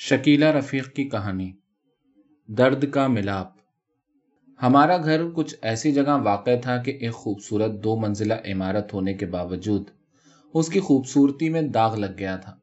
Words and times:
شکیلہ 0.00 0.44
رفیق 0.44 0.94
کی 0.94 1.08
کہانی۔ 1.08 1.52
درد 2.48 2.90
کا 2.90 3.06
ملاپ۔ 3.06 3.46
ہمارا 4.62 4.96
گھر 4.96 5.30
کچھ 5.30 5.54
ایسی 5.62 5.92
جگہ 5.92 6.18
واقع 6.22 6.50
تھا 6.62 6.76
کہ 6.76 6.90
ایک 6.90 7.12
خوبصورت 7.12 7.84
دو 7.84 7.96
منزلہ 7.96 8.34
عمارت 8.46 8.94
ہونے 8.94 9.14
کے 9.14 9.26
باوجود 9.26 9.82
اس 10.54 10.68
کی 10.68 10.80
خوبصورتی 10.80 11.48
میں 11.48 11.62
داغ 11.62 11.96
لگ 11.96 12.06
گیا 12.18 12.36
تھا۔ 12.36 12.56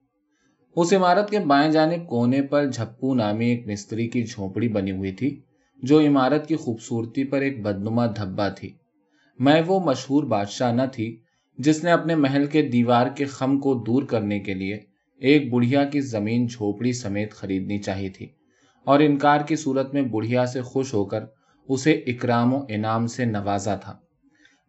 اس 0.76 0.94
عمارت 0.94 1.30
کے 1.30 1.40
بائیں 1.40 1.72
جانب 1.72 2.08
کونے 2.08 2.42
پر 2.42 2.66
جھپو 2.66 3.14
نامی 3.16 3.46
ایک 3.46 3.68
مستری 3.68 4.08
کی 4.08 4.24
جھونپڑی 4.24 4.68
بنی 4.68 4.92
ہوئی 4.92 5.12
تھی، 5.12 5.40
جو 5.84 6.00
عمارت 6.00 6.48
کی 6.48 6.56
خوبصورتی 6.56 7.24
پر 7.24 7.42
ایک 7.42 7.62
بدنما 7.62 8.06
دھبا 8.06 8.50
تھی۔ 8.50 8.70
میں 9.40 9.62
وہ 9.68 9.80
مشہور 9.80 10.24
بادشاہ 10.24 10.72
نہ 10.72 10.82
تھی 10.94 11.18
جس 11.58 11.84
نے 11.84 11.92
اپنے 11.92 12.16
محل 12.16 12.46
کے 12.46 12.62
دیوار 12.62 13.08
کے 13.08 13.26
خم 13.26 13.60
کو 13.60 13.74
دور 13.74 14.04
کرنے 14.04 14.40
کے 14.40 14.54
لیے 14.54 14.95
ایک 15.22 15.54
بڑھیا 15.54 15.84
کی 15.84 16.02
زمین 16.02 16.48
جھوپڑی 16.48 16.94
سمیت 16.94 17.34
خریدنی 17.34 17.78
چاہی 17.78 18.10
تھی 18.10 18.28
اور 18.84 19.00
انکار 19.00 19.42
کی 19.42 19.56
صورت 19.56 19.94
میں 19.94 20.02
بڑھیا 20.02 20.46
سے 20.46 20.62
خوش 20.62 20.94
ہو 20.94 21.06
کر 21.06 21.24
اسے 21.70 21.92
اکرام 21.92 22.54
و 22.54 22.60
انعام 22.70 23.08
سے 23.08 23.26
نوازا 23.26 23.76
تھا۔ 23.76 23.98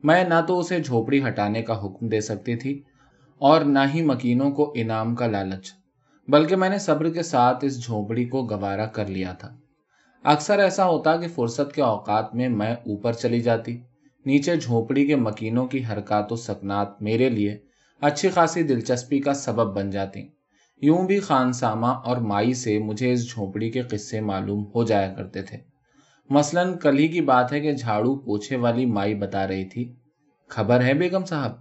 میں 0.02 0.24
نہ 0.24 0.34
تو 0.48 0.58
اسے 0.58 0.80
جھوپڑی 0.80 1.22
ہٹانے 1.28 1.62
کا 1.62 1.84
حکم 1.84 2.08
دے 2.08 2.20
سکتی 2.20 2.56
تھی 2.56 2.82
اور 3.40 3.60
نہ 3.60 3.78
ہی 3.94 4.02
مکینوں 4.02 4.50
کو 4.50 4.72
انعام 4.76 5.14
کا 5.14 5.26
لالچ، 5.26 5.72
بلکہ 6.28 6.56
میں 6.56 6.68
نے 6.68 6.78
صبر 6.78 7.10
کے 7.10 7.22
ساتھ 7.22 7.64
اس 7.64 7.84
جھوپڑی 7.84 8.24
کو 8.24 8.44
گوارا 8.46 8.86
کر 8.86 9.06
لیا 9.06 9.32
تھا۔ 9.32 9.56
اکثر 10.24 10.58
ایسا 10.58 10.86
ہوتا 10.86 11.16
کہ 11.16 11.28
فرصت 11.28 11.74
کے 11.74 11.82
اوقات 11.82 12.34
میں 12.34 12.48
میں 12.48 12.72
اوپر 12.72 13.12
چلی 13.12 13.40
جاتی، 13.40 13.76
نیچے 14.26 14.56
جھوپڑی 14.56 15.06
کے 15.06 15.16
مکینوں 15.16 15.66
کی 15.66 15.82
حرکات 15.84 16.32
و 16.32 16.36
سکنات 16.36 17.02
میرے 17.02 17.28
لیے 17.28 17.58
اچھی 18.00 18.28
خاصی 18.28 18.62
دلچسپی 18.62 19.20
کا 19.20 19.34
سبب 19.34 19.76
بن 19.76 19.90
جاتی۔ 19.90 20.26
یوں 20.80 21.06
بھی 21.06 21.20
خانساما 21.20 21.90
اور 21.90 22.16
مائی 22.16 22.54
سے 22.54 22.78
مجھے 22.78 23.12
اس 23.12 23.30
جھونپڑی 23.30 23.70
کے 23.70 23.82
قصے 23.82 24.20
معلوم 24.20 24.64
ہو 24.74 24.84
جایا 24.84 25.14
کرتے 25.14 25.42
تھے۔ 25.42 25.56
مثلا 26.30 26.72
کل 26.72 26.98
ہی 26.98 27.08
کی 27.08 27.20
بات 27.20 27.52
ہے 27.52 27.60
کہ 27.60 27.72
جھاڑو 27.72 28.16
پوچھے 28.16 28.56
والی 28.56 28.86
مائی 28.86 29.14
بتا 29.14 29.48
رہی 29.48 29.64
تھی، 29.64 29.92
خبر 30.48 30.84
ہے 30.84 30.94
بیگم 30.94 31.24
صاحب، 31.24 31.52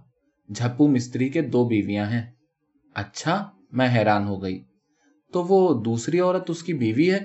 جھپو 0.54 0.88
مستری 0.88 1.28
کے 1.28 1.42
دو 1.42 1.68
بیویاں 1.68 2.06
ہیں۔ 2.06 2.30
اچھا 2.94 3.50
میں 3.72 3.88
حیران 3.94 4.26
ہو 4.26 4.42
گئی۔ 4.42 4.64
تو 5.32 5.44
وہ 5.44 5.82
دوسری 5.82 6.20
عورت 6.20 6.50
اس 6.50 6.62
کی 6.62 6.74
بیوی 6.74 7.12
ہے؟ 7.12 7.18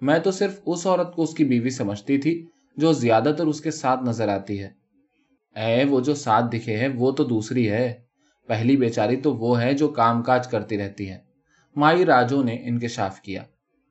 میں 0.00 0.18
تو 0.18 0.30
صرف 0.30 0.60
اس 0.66 0.86
عورت 0.86 1.14
کو 1.14 1.22
اس 1.22 1.34
کی 1.34 1.44
بیوی 1.44 1.70
سمجھتی 1.70 2.18
تھی 2.18 2.46
جو 2.76 2.92
زیادہ 2.92 3.34
تر 3.38 3.46
اس 3.46 3.60
کے 3.60 3.70
ساتھ 3.70 4.04
نظر 4.04 4.28
آتی 4.28 4.62
ہے۔ 4.62 4.70
اے، 5.56 5.84
وہ 5.84 6.00
جو 6.00 6.14
ساتھ 6.14 6.44
دکھے 6.52 6.76
ہے 6.76 6.88
وہ 6.88 7.10
تو 7.10 7.24
دوسری 7.24 7.70
ہے۔ 7.70 7.94
پہلی 8.46 8.76
بیچاری 8.76 9.16
تو 9.16 9.34
وہ 9.34 9.60
ہے 9.60 9.74
جو 9.74 9.88
کام 9.88 10.22
کاج 10.22 10.48
کرتی 10.48 10.78
رہتی 10.78 11.10
ہے۔ 11.10 11.25
مائی 11.76 12.04
راجو 12.04 12.42
نے 12.42 12.58
انکشاف 12.60 13.20
کیا۔ 13.20 13.42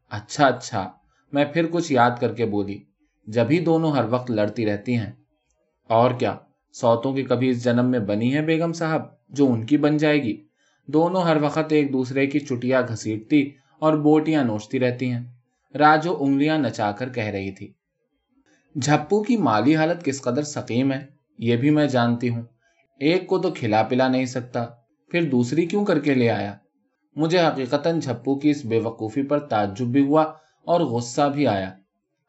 اچھا 0.09 0.47
اچھا 0.47 0.91
میں 1.31 1.45
پھر 1.45 1.66
کچھ 1.72 1.94
یاد 1.94 2.11
کر 2.19 2.33
کے 2.33 2.45
بولی 2.45 2.83
جبھی 3.27 3.59
دونوں 3.59 3.92
ہر 3.92 4.05
وقت 4.09 4.31
لڑتی 4.31 4.66
رہتی 4.66 4.97
ہیں۔ 4.97 5.11
اور 5.88 6.11
کیا 6.11 6.38
سوتوں 6.73 7.14
کی 7.14 7.23
کبھی 7.23 7.50
اس 7.50 7.64
جنم 7.64 7.86
میں 7.86 8.00
بنی 8.00 8.36
ہے 8.36 8.42
بیگم 8.42 8.73
صاحب، 8.73 9.02
جو 9.30 9.52
ان 9.52 9.66
کی 9.66 9.77
بن 9.77 9.97
جائے 9.97 10.23
گی؟ 10.23 10.45
دونوں 10.88 11.22
ہر 11.22 11.38
وقت 11.42 11.72
ایک 11.72 11.94
دوسرے 11.94 12.27
کی 12.27 12.39
چٹیاں 12.39 12.81
گھسیٹتی 12.89 13.52
اور 13.80 13.94
بوٹیاں 13.94 14.44
نوچتی 14.44 14.80
رہتی 14.80 15.11
ہیں۔ 15.11 15.23
راجو 15.75 16.17
انگلیاں 16.20 16.58
نچا 16.58 16.92
کر 16.92 17.09
کہہ 17.09 17.23
رہی 17.23 17.52
تھی۔ 17.52 17.73
جھپو 18.81 19.23
کی 19.23 19.38
مالی 19.38 19.75
حالت 19.75 20.05
کس 20.05 20.22
قدر 20.22 20.44
سقیم 20.44 20.94
ہے، 20.94 21.05
یہ 21.38 21.55
بھی 21.55 21.70
میں 21.70 21.88
جانتی 21.88 22.30
ہوں۔ 22.30 22.44
ایک 22.99 23.27
کو 23.27 23.39
تو 23.39 23.52
کھلا 23.52 23.83
پلا 23.83 24.08
نہیں 24.08 24.25
سکتا، 24.25 24.66
پھر 25.11 25.30
دوسری 25.30 25.66
کیوں 25.66 25.86
کر 25.86 25.99
کے 25.99 26.14
لے 26.14 26.30
آیا؟ 26.30 26.58
مجھے 27.16 27.41
حقیقت 27.41 27.88
جھپو 28.02 28.35
کی 28.35 28.49
اس 28.49 28.66
بے 28.66 28.80
وقوفی 28.80 29.23
پر 29.23 29.39
تعجب 29.39 29.85
بھی 29.85 30.05
ہوا 30.05 30.23
اور 30.66 30.81
غصہ 30.81 31.30
بھی 31.33 31.47
آیا۔ 31.47 31.73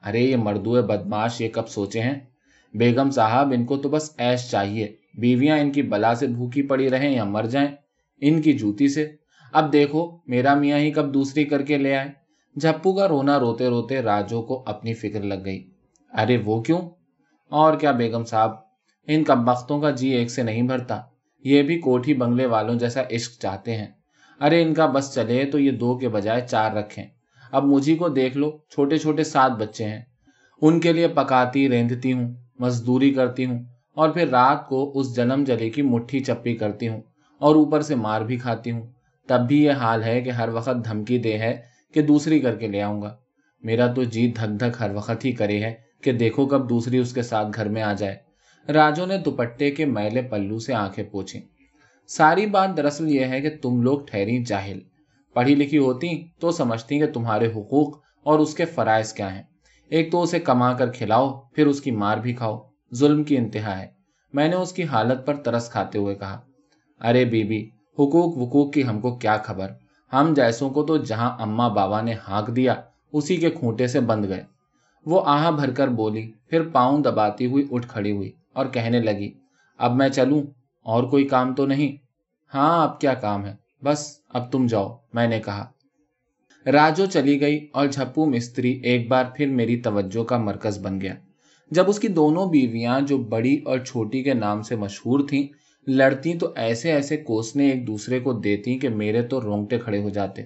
ارے، 0.06 0.20
یہ 0.20 0.36
مردو 0.36 0.82
بدماش 0.82 1.40
یہ 1.40 1.48
کب 1.48 1.68
سوچے 1.68 2.00
ہیں؟ 2.00 2.20
بیگم 2.74 3.10
صاحب، 3.10 3.52
ان 3.56 3.64
کو 3.64 3.76
تو 3.76 3.88
بس 3.88 4.14
ایش 4.18 4.50
چاہیے۔ 4.50 4.96
بیویاں 5.18 5.58
ان 5.58 5.72
کی 5.72 5.82
بلا 5.82 6.14
سے 6.14 6.26
بھوکی 6.26 6.62
پڑی 6.62 6.90
رہیں 6.90 7.10
یا 7.10 7.24
مر 7.24 7.44
جائیں؟ 7.44 7.68
ان 8.20 8.42
کی 8.42 8.52
جوتی 8.52 8.88
سے۔ 8.88 9.12
اب 9.52 9.72
دیکھو، 9.72 10.18
میرا 10.26 10.54
میاں 10.54 10.78
ہی 10.78 10.90
کب 10.90 11.14
دوسری 11.14 11.44
کر 11.44 11.62
کے 11.62 11.78
لے 11.78 11.96
آئے۔ 11.96 12.08
جھپو 12.60 12.94
کا 12.94 13.08
رونا 13.08 13.38
روتے 13.38 13.68
روتے 13.68 14.02
راجو 14.02 14.42
کو 14.42 14.62
اپنی 14.66 14.94
فکر 14.94 15.22
لگ 15.22 15.44
گئی۔ 15.44 15.70
ارے، 16.12 16.38
وہ 16.44 16.62
کیوں؟ 16.62 16.90
اور 17.48 17.76
کیا 17.76 17.90
بیگم 17.90 18.24
صاحب، 18.24 18.50
ان 19.06 19.24
کب 19.24 19.38
بختوں 19.38 19.80
کا 19.80 19.90
جی 19.90 20.08
ایک 20.08 20.30
سے 20.30 20.42
نہیں 20.42 20.62
بھرتا؟ 20.62 21.02
یہ 21.44 21.62
بھی 21.62 21.78
کوٹھی 21.78 22.14
بنگلے 22.14 22.46
والوں 22.46 22.74
جیسا 22.74 23.02
عشق 23.10 23.42
چاہتے 23.42 23.76
ہیں۔ 23.76 23.86
ارے 24.40 24.62
ان 24.62 24.74
کا 24.74 24.86
بس 24.86 25.14
چلے 25.14 25.44
تو 25.44 25.58
یہ 25.58 25.70
دو 25.70 25.98
کے 25.98 26.08
بجائے 26.08 26.40
چار 26.50 26.72
رکھیں۔ 26.72 27.04
اب 27.52 27.64
مجھے 27.64 27.96
کو 27.96 28.08
دیکھ 28.08 28.36
لو، 28.36 28.58
چھوٹے 28.70 28.98
چھوٹے 28.98 29.24
سات 29.24 29.50
بچے 29.50 29.84
ہیں۔ 29.84 30.02
ان 30.62 30.80
کے 30.80 30.92
لیے 30.92 31.08
پکاتی 31.08 31.68
رینتی 31.68 32.12
ہوں، 32.12 32.34
مزدوری 32.58 33.14
کرتی 33.14 33.44
ہوں، 33.44 33.64
اور 33.94 34.08
پھر 34.08 34.28
رات 34.28 34.68
کو 34.68 34.92
اس 34.94 35.16
جنم 35.16 35.44
جلے 35.46 35.70
کی 35.70 35.82
مٹھی 35.82 36.20
چپی 36.20 36.56
کرتی 36.56 36.88
ہوں 36.88 37.00
اور 37.38 37.56
اوپر 37.56 37.80
سے 37.80 37.94
مار 37.94 38.20
بھی 38.20 38.36
کھاتی 38.36 38.70
ہوں۔ 38.70 38.86
تب 39.28 39.40
بھی 39.48 39.64
یہ 39.64 39.70
حال 39.70 40.02
ہے 40.04 40.20
کہ 40.20 40.30
ہر 40.30 40.48
وقت 40.48 40.84
دھمکی 40.84 41.18
دے 41.18 41.38
ہے 41.38 41.56
کہ 41.94 42.02
دوسری 42.02 42.40
کر 42.40 42.56
کے 42.56 42.66
لے 42.66 42.82
آؤں 42.82 43.02
گا۔ 43.02 43.16
میرا 43.62 43.86
تو 43.86 44.04
جی 44.04 44.32
دھک 44.36 44.60
دھک 44.60 44.76
ہر 44.80 44.90
وقت 44.94 45.24
ہی 45.24 45.32
کرے 45.32 45.60
ہے 45.60 45.74
کہ 46.02 46.12
دیکھو 46.12 46.46
کب 46.46 46.68
دوسری 46.68 46.98
اس 46.98 47.12
کے 47.14 47.22
ساتھ 47.22 47.48
گھر 47.54 47.68
میں 47.68 47.82
آ 47.82 47.92
جائے۔ 47.92 48.16
راجو 48.68 49.06
نے 49.06 49.18
دوپٹے 49.18 49.70
کے 49.70 49.84
میلے 49.84 50.22
پلو 50.22 50.58
سے 50.58 50.74
آنکھیں 50.74 51.04
پوچھی 51.04 51.40
ساری 52.06 52.46
بات 52.46 52.76
دراصل 52.76 53.08
یہ 53.08 53.24
ہے 53.24 53.40
کہ 53.40 53.50
تم 53.62 53.82
لوگ 53.82 54.00
ٹھہری 54.00 54.44
جاہل۔ 54.44 54.78
پڑھی 55.34 55.54
لکھی 55.54 55.78
ہوتی 55.78 56.26
تو 56.40 56.50
سمجھتی 56.50 56.98
کہ 56.98 57.06
تمہارے 57.06 57.46
حقوق 57.46 57.96
اور 58.22 58.38
اس 58.38 58.54
کے 58.54 58.64
فرائض 58.64 59.12
کیا 59.12 59.34
ہیں۔ 59.34 59.42
ایک 59.88 60.12
تو 60.12 60.22
اسے 60.22 60.38
کما 60.38 60.72
کر 60.72 60.90
کھلاؤ، 60.90 61.40
پھر 61.52 61.66
اس 61.66 61.80
کی 61.80 61.90
مار 61.90 62.16
بھی 62.16 62.32
کھاؤ۔ 62.32 62.58
ظلم 62.94 63.24
کی 63.24 63.36
انتہا 63.36 63.78
ہے۔ 63.78 63.86
میں 64.32 64.48
نے 64.48 64.56
اس 64.56 64.72
کی 64.72 64.84
حالت 64.84 65.26
پر 65.26 65.34
ترس 65.34 65.70
کھاتے 65.70 65.98
ہوئے 65.98 66.14
کہا، 66.14 66.40
ارے 67.00 67.24
بی 67.24 67.44
بی 67.44 67.64
حقوق 67.92 68.38
وقوق 68.38 68.72
کی 68.72 68.86
ہم 68.86 69.00
کو 69.00 69.16
کیا 69.16 69.36
خبر؟ 69.36 69.68
ہم 70.12 70.32
جیسوں 70.36 70.70
کو 70.70 70.82
تو 70.82 70.96
جہاں 70.96 71.36
اما 71.38 71.68
بابا 71.68 72.00
نے 72.00 72.14
ہانک 72.28 72.56
دیا، 72.56 72.74
اسی 73.12 73.36
کے 73.36 73.50
کھوٹے 73.50 73.86
سے 73.86 74.00
بند 74.00 74.24
گئے۔ 74.24 74.42
وہ 75.06 75.22
آہا 75.26 75.50
بھر 75.50 75.70
کر 75.70 75.88
بولی، 75.88 76.32
پھر 76.50 76.68
پاؤں 76.68 76.98
دباتی 76.98 77.46
ہوئی، 77.46 77.68
اٹھ 77.70 77.88
کھڑی 77.88 78.12
ہوئی 78.12 78.32
اور 78.52 78.66
کہنے 78.66 79.00
لگی، 79.00 79.32
اب 79.78 79.94
میں 79.94 80.08
چلوں 80.08 80.42
اور 80.86 81.04
کوئی 81.04 81.24
کام 81.24 81.54
تو 81.54 81.66
نہیں؟ 81.66 81.96
ہاں 82.54 82.88
اب 82.88 83.00
کیا 83.00 83.14
کام 83.14 83.46
ہے؟ 83.46 83.54
بس، 83.84 84.18
اب 84.28 84.52
تم 84.52 84.66
جاؤ، 84.66 84.96
میں 85.12 85.28
نے 85.28 85.40
کہا۔ 85.40 85.66
راجو 86.66 87.06
چلی 87.06 87.40
گئی 87.40 87.66
اور 87.72 87.86
جھپو 87.86 88.26
مستری 88.26 88.80
ایک 88.84 89.08
بار 89.08 89.24
پھر 89.34 89.46
میری 89.46 89.80
توجہ 89.80 90.24
کا 90.24 90.38
مرکز 90.38 90.78
بن 90.78 91.00
گیا۔ 91.00 91.14
جب 91.70 91.84
اس 91.88 91.98
کی 91.98 92.08
دونوں 92.08 92.46
بیویاں 92.46 93.00
جو 93.00 93.18
بڑی 93.18 93.56
اور 93.64 93.78
چھوٹی 93.78 94.22
کے 94.22 94.34
نام 94.34 94.62
سے 94.62 94.76
مشہور 94.76 95.28
تھیں، 95.28 95.46
لڑتی 95.86 96.34
تو 96.34 96.52
ایسے 96.56 96.92
ایسے 96.92 97.16
کوسنے 97.16 97.70
ایک 97.70 97.86
دوسرے 97.86 98.20
کو 98.20 98.32
دیتی 98.32 98.78
کہ 98.78 98.88
میرے 98.88 99.22
تو 99.22 99.40
رونگٹے 99.40 99.78
کھڑے 99.78 100.02
ہو 100.02 100.08
جاتے۔ 100.08 100.42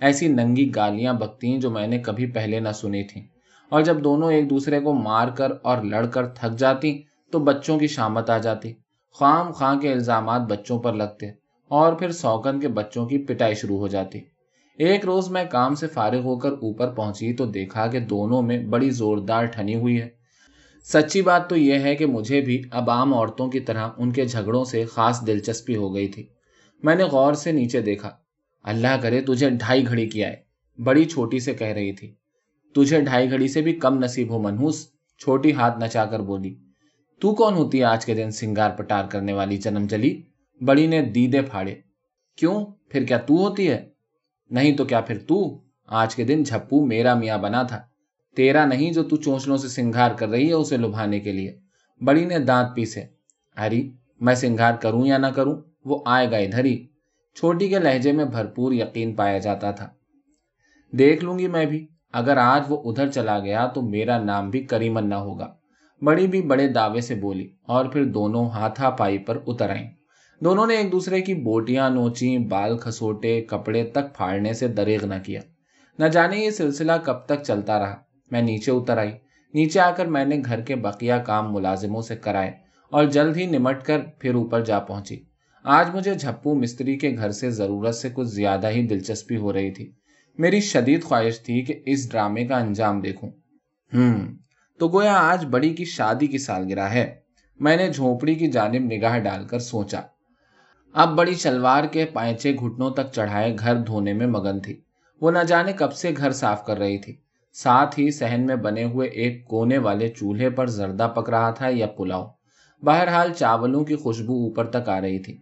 ایسی 0.00 0.28
ننگی 0.28 0.74
گالیاں 0.74 1.12
بکتی 1.12 1.58
جو 1.58 1.70
میں 1.70 1.86
نے 1.86 1.98
کبھی 1.98 2.26
پہلے 2.26 2.60
نہ 2.60 2.68
سنی 2.74 3.02
تھیں۔ 3.02 3.22
اور 3.68 3.82
جب 3.82 4.04
دونوں 4.04 4.32
ایک 4.32 4.50
دوسرے 4.50 4.80
کو 4.80 4.94
مار 4.94 5.28
کر 5.28 5.52
اور 5.62 5.82
لڑ 5.82 6.06
کر 6.06 6.26
تھک 6.26 6.58
جاتی، 6.58 7.02
تو 7.30 7.38
بچوں 7.38 7.78
کی 7.78 7.86
شامت 7.86 8.30
آ 8.30 8.38
جاتی۔ 8.38 8.72
خام 9.14 9.52
خاں 9.52 9.74
کے 9.80 9.92
الزامات 9.92 10.40
بچوں 10.40 10.78
پر 10.78 10.92
لگتے 10.92 11.26
اور 11.70 11.92
پھر 11.92 12.12
سوکن 12.12 12.60
کے 12.60 12.68
بچوں 12.68 13.06
کی 13.06 13.18
پٹائی 13.18 13.54
شروع 13.54 13.78
ہو 13.78 13.88
جاتی۔ 13.88 14.20
ایک 14.78 15.04
روز 15.04 15.30
میں 15.30 15.44
کام 15.44 15.74
سے 15.74 15.86
فارغ 15.86 16.20
ہو 16.20 16.38
کر 16.38 16.52
اوپر 16.52 16.90
پہنچی 16.90 17.32
تو 17.32 17.46
دیکھا 17.46 17.86
کہ 17.86 18.00
دونوں 18.00 18.42
میں 18.42 18.58
بڑی 18.66 18.90
زوردار 18.90 19.44
ٹھنی 19.44 19.74
ہوئی 19.74 20.00
ہے۔ 20.00 20.08
سچی 20.86 21.22
بات 21.22 21.48
تو 21.48 21.56
یہ 21.56 21.78
ہے 21.78 21.94
کہ 21.94 22.06
مجھے 22.06 22.40
بھی 22.40 22.62
اب 22.70 22.90
عام 22.90 23.14
عورتوں 23.14 23.48
کی 23.50 23.60
طرح 23.60 23.88
ان 23.98 24.10
کے 24.12 24.24
جھگڑوں 24.24 24.64
سے 24.64 24.84
خاص 24.84 25.26
دلچسپی 25.26 25.76
ہو 25.76 25.94
گئی 25.94 26.08
تھی۔ 26.08 26.26
میں 26.82 26.94
نے 26.94 27.04
غور 27.04 27.32
سے 27.32 27.52
نیچے 27.52 27.80
دیکھا، 27.80 28.10
اللہ 28.64 29.00
کرے 29.02 29.20
تجھے 29.20 29.50
ڈھائی 29.50 29.86
گھڑی 29.86 30.08
کیا 30.08 30.28
ہے 30.28 30.82
بڑی 30.82 31.04
چھوٹی 31.04 31.38
سے 31.38 31.54
کہہ 31.54 31.66
رہی 31.66 31.92
تھی، 31.92 32.12
تجھے 32.74 33.00
ڈھائی 33.00 33.30
گھڑی 33.30 33.48
سے 33.48 33.60
بھی 33.60 33.72
کم 33.72 33.98
نصیب 33.98 34.30
ہو 34.30 34.42
منہوس، 34.42 34.86
چھوٹی 35.20 35.52
ہاتھ 35.52 35.78
نچا 35.78 36.04
کر 36.04 36.20
بولی۔ 36.20 36.54
تو 37.20 37.34
کون 37.34 37.54
ہوتی 37.54 37.78
ہے 37.78 37.84
آج 37.84 38.06
کے 38.06 38.14
دن 38.14 38.30
سنگار 38.30 38.70
پٹار 38.70 39.04
کرنے 39.04 39.32
والی 39.32 39.56
جنم 39.56 39.88
چلی 39.88 40.22
بڑی 40.60 40.86
نے 40.86 41.02
دیدے 41.02 41.42
پھاڑے۔ 41.42 41.74
کیوں؟ 42.36 42.66
پھر 42.88 43.04
کیا 43.04 43.18
تو 43.18 43.34
ہوتی 43.34 43.70
ہے؟ 43.70 43.88
نہیں 44.50 44.76
تو 44.76 44.84
کیا 44.84 45.00
پھر 45.00 45.18
تو؟ 45.18 45.60
آج 45.86 46.14
کے 46.14 46.24
دن 46.24 46.42
جھپو 46.42 46.86
میرا 46.86 47.14
میاں 47.14 47.38
بنا 47.38 47.62
تھا۔ 47.62 47.82
تیرا 48.36 48.64
نہیں 48.64 48.92
جو 48.92 49.02
تو 49.02 49.16
چونچلوں 49.16 49.56
سے 49.56 49.68
سنگار 49.68 50.10
کر 50.10 50.28
رہی 50.28 50.48
ہے 50.48 50.52
اسے 50.52 50.76
لبھانے 50.76 51.20
کے 51.20 51.32
لیے۔ 51.32 51.58
بڑی 52.00 52.24
نے 52.24 52.38
دانت 52.38 52.76
پیسے۔ 52.76 53.04
اری 53.56 53.90
میں 54.20 54.34
سنگار 54.34 54.74
کروں 54.74 55.06
یا 55.06 55.18
نہ 55.18 55.26
کروں؟ 55.26 55.60
وہ 55.84 56.02
آئے 56.06 56.30
گا 56.30 56.36
ادھر 56.36 56.64
ہی۔ 56.64 56.86
چھوٹی 57.36 57.68
کے 57.68 57.78
لہجے 57.78 58.12
میں 58.12 58.24
بھرپور 58.24 58.72
یقین 58.72 59.14
پایا 59.14 59.38
جاتا 59.38 59.70
تھا۔ 59.70 59.88
دیکھ 60.98 61.24
لوں 61.24 61.38
گی 61.38 61.46
میں 61.46 61.66
بھی۔ 61.66 61.86
اگر 62.12 62.36
آج 62.36 62.62
وہ 62.68 62.90
ادھر 62.90 63.10
چلا 63.10 63.38
گیا 63.38 63.66
تو 63.66 63.82
میرا 63.82 64.24
نام 64.24 64.50
بھی 64.50 64.64
کریمن 64.64 65.08
نہ 65.08 65.14
ہوگا۔ 65.14 65.54
بڑی 66.02 66.26
بھی 66.26 66.42
بڑے 66.42 66.68
دعوے 66.68 67.00
سے 67.00 67.14
بولی 67.14 67.48
اور 67.62 67.84
پھر 67.84 68.04
دونوں 68.04 68.50
ہاتھا 68.50 68.90
پائی 68.90 69.18
پر 69.18 69.38
اتر 69.46 69.70
آئیں۔ 69.70 69.90
دونوں 70.40 70.66
نے 70.66 70.76
ایک 70.76 70.92
دوسرے 70.92 71.20
کی 71.20 71.34
بوٹیاں 71.34 71.90
نوچی 71.90 72.38
بال 72.38 72.78
کھسوٹے، 72.78 73.40
کپڑے 73.40 73.84
تک 73.84 74.16
پھاڑنے 74.16 74.52
سے 74.52 74.68
دریغ 74.68 75.06
نہ 75.06 75.14
کیا۔ 75.24 75.40
نہ 75.98 76.04
جانے 76.04 76.36
یہ 76.36 76.50
سلسلہ 76.50 76.92
کب 77.04 77.24
تک 77.26 77.42
چلتا 77.46 77.78
رہا۔ 77.78 77.96
میں 78.30 78.42
نیچے 78.42 78.70
اتر 78.70 78.96
آئی۔ 78.96 79.10
نیچے 79.54 79.80
آ 79.80 79.90
کر 79.90 80.06
میں 80.06 80.24
نے 80.24 80.42
گھر 80.44 80.60
کے 80.60 80.76
بقیہ 80.76 81.14
کام 81.14 81.54
ملازموں 81.54 82.02
سے 82.02 82.16
کرائے 82.16 82.52
اور 82.90 83.04
جلد 83.04 83.36
ہی 83.36 83.46
نمٹ 83.46 83.82
کر 83.82 84.00
پھر 84.18 84.34
اوپر 84.34 84.64
جا 84.64 84.78
پہنچی۔ 84.78 85.22
آج 85.64 85.94
مجھے 85.94 86.14
جھپو 86.14 86.54
مستری 86.54 86.98
کے 86.98 87.16
گھر 87.16 87.30
سے 87.30 87.50
ضرورت 87.50 87.94
سے 87.94 88.08
کچھ 88.14 88.28
زیادہ 88.28 88.70
ہی 88.70 88.86
دلچسپی 88.86 89.36
ہو 89.36 89.52
رہی 89.52 89.70
تھی۔ 89.70 89.92
میری 90.38 90.60
شدید 90.60 91.04
خواہش 91.04 91.40
تھی 91.40 91.62
کہ 91.62 91.82
اس 91.86 92.12
ڈرامے 92.12 92.46
کا 92.46 92.58
انجام 92.58 93.00
دیکھوں۔ 93.00 93.30
ہوں 93.94 94.34
تو 94.78 94.88
گویا 94.88 95.14
آج 95.14 95.44
بڑی 95.46 95.74
کی 95.74 95.84
شادی 95.84 96.26
کی 96.26 96.38
سالگرہ 96.38 96.88
ہے۔ 96.88 97.14
میں 97.60 97.76
نے 97.76 97.92
جھونپڑی 97.92 98.34
کی 98.34 98.46
جانب 98.46 98.92
نگاہ 98.92 99.18
ڈال 99.18 99.46
کر 99.46 99.58
سوچا۔ 99.58 100.00
اب 100.92 101.08
بڑی 101.16 101.34
شلوار 101.34 101.84
کے 101.84 102.04
پائچے 102.04 102.54
گھٹنوں 102.54 102.90
تک 102.90 103.12
چڑھائے 103.12 103.56
گھر 103.58 103.74
دھونے 103.74 104.12
میں 104.12 104.26
مگن 104.26 104.60
تھی۔ 104.60 104.80
وہ 105.20 105.30
نہ 105.30 105.38
جانے 105.38 105.72
کب 105.72 105.92
سے 105.92 106.12
گھر 106.16 106.30
صاف 106.30 106.66
کر 106.66 106.78
رہی 106.78 106.98
تھی۔ 106.98 107.16
ساتھ 107.52 108.00
ہی 108.00 108.10
سہن 108.10 108.46
میں 108.46 108.56
بنے 108.56 108.84
ہوئے 108.84 109.08
ایک 109.08 109.44
کونے 109.44 109.78
والے 109.78 110.08
چولہے 110.08 110.50
پر 110.50 110.66
زردہ 110.66 111.12
پک 111.16 111.30
رہا 111.30 111.50
تھا 111.50 111.68
یا 111.70 111.86
پلاؤ۔ 111.86 112.26
بہرحال 112.82 113.32
چاولوں 113.32 113.84
کی 113.84 113.96
خوشبو 113.96 114.32
اوپر 114.32 114.66
تک 114.66 114.88
آ 114.88 115.00
رہی 115.00 115.18
تھی۔ 115.18 115.36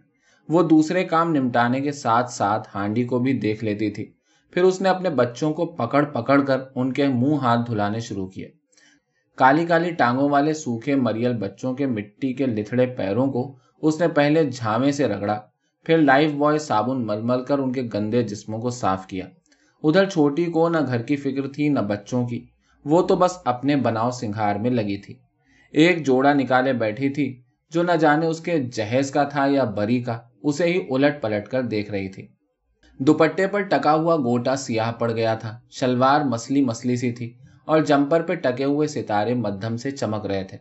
وہ 0.49 0.63
دوسرے 0.63 1.03
کام 1.03 1.35
نمٹانے 1.35 1.81
کے 1.81 1.91
ساتھ 1.91 2.31
ساتھ 2.31 2.67
ہانڈی 2.75 3.03
کو 3.03 3.19
بھی 3.19 3.39
دیکھ 3.39 3.63
لیتی 3.63 3.89
تھی۔ 3.89 4.11
پھر 4.51 4.63
اس 4.63 4.81
نے 4.81 4.89
اپنے 4.89 5.09
بچوں 5.09 5.53
کو 5.53 5.65
پکڑ 5.65 6.05
پکڑ 6.05 6.41
کر 6.41 6.57
ان 6.75 6.93
کے 6.93 7.07
منہ 7.07 7.35
ہاتھ 7.35 7.71
دھلانے 7.71 7.99
شروع 7.99 8.27
کیے۔ 8.27 8.62
کالی 9.35 9.65
کالی 9.65 9.91
ٹانگوں 9.91 10.29
والے 10.29 10.53
سوکھے 10.53 10.95
مریل 10.95 11.33
بچوں 11.33 11.73
کے 11.73 11.85
مٹی 11.85 12.33
کے 12.33 12.45
لتھڑے 12.45 12.85
پیروں 12.85 13.27
کو 13.27 13.55
اس 13.81 14.01
نے 14.01 14.07
پہلے 14.07 14.45
جھامے 14.45 14.91
سے 14.91 15.07
رگڑا، 15.07 15.41
پھر 15.85 15.97
لائف 15.97 16.31
بوائے 16.31 16.57
صابن 16.57 17.07
مل 17.07 17.21
مل 17.21 17.43
کر 17.43 17.59
ان 17.59 17.71
کے 17.71 17.81
گندے 17.93 18.23
جسموں 18.23 18.59
کو 18.59 18.69
صاف 18.69 19.07
کیا۔ 19.07 19.25
ادھر 19.83 20.09
چھوٹی 20.09 20.45
کو 20.45 20.69
نہ 20.69 20.77
گھر 20.87 21.01
کی 21.01 21.15
فکر 21.15 21.47
تھی، 21.47 21.69
نہ 21.69 21.79
بچوں 21.79 22.27
کی۔ 22.27 22.45
وہ 22.85 23.01
تو 23.01 23.15
بس 23.15 23.37
اپنے 23.45 23.75
بناؤ 23.75 24.11
سنگھار 24.11 24.55
میں 24.55 24.71
لگی 24.71 24.97
تھی۔ 24.97 25.13
ایک 25.71 26.05
جوڑا 26.05 26.33
نکالے 26.33 26.73
بیٹھی 26.73 27.09
تھی، 27.09 27.41
جو 27.71 27.83
نہ 27.83 27.91
جانے 27.91 28.25
اس 28.25 28.39
کے 28.39 28.59
جہیز 28.59 29.11
کا 29.11 29.23
تھا 29.23 29.45
یا 29.45 29.63
بری 29.63 30.01
کا، 30.01 30.19
اسے 30.43 30.65
ہی 30.65 30.81
الٹ 30.89 31.21
پلٹ 31.21 31.47
کر 31.47 31.61
دیکھ 31.61 31.91
رہی 31.91 32.09
تھی۔ 32.09 32.27
دوپٹے 32.99 33.47
پر 33.47 33.61
ٹکا 33.61 33.93
ہوا 33.93 34.17
گوٹا 34.17 34.55
سیاہ 34.55 34.91
پڑ 34.91 35.11
گیا 35.11 35.35
تھا، 35.35 35.59
شلوار 35.69 36.21
مسلی 36.21 36.61
مسلی 36.61 36.95
سی 36.95 37.11
تھی۔ 37.11 37.33
اور 37.67 37.81
جمپر 37.81 38.21
پہ 38.21 38.35
ٹکے 38.35 38.63
ہوئے 38.63 38.87
ستارے 38.87 39.33
مدھم 39.33 39.77
سے 39.77 39.91
چمک 39.91 40.25
رہے 40.25 40.43
تھے۔ 40.43 40.57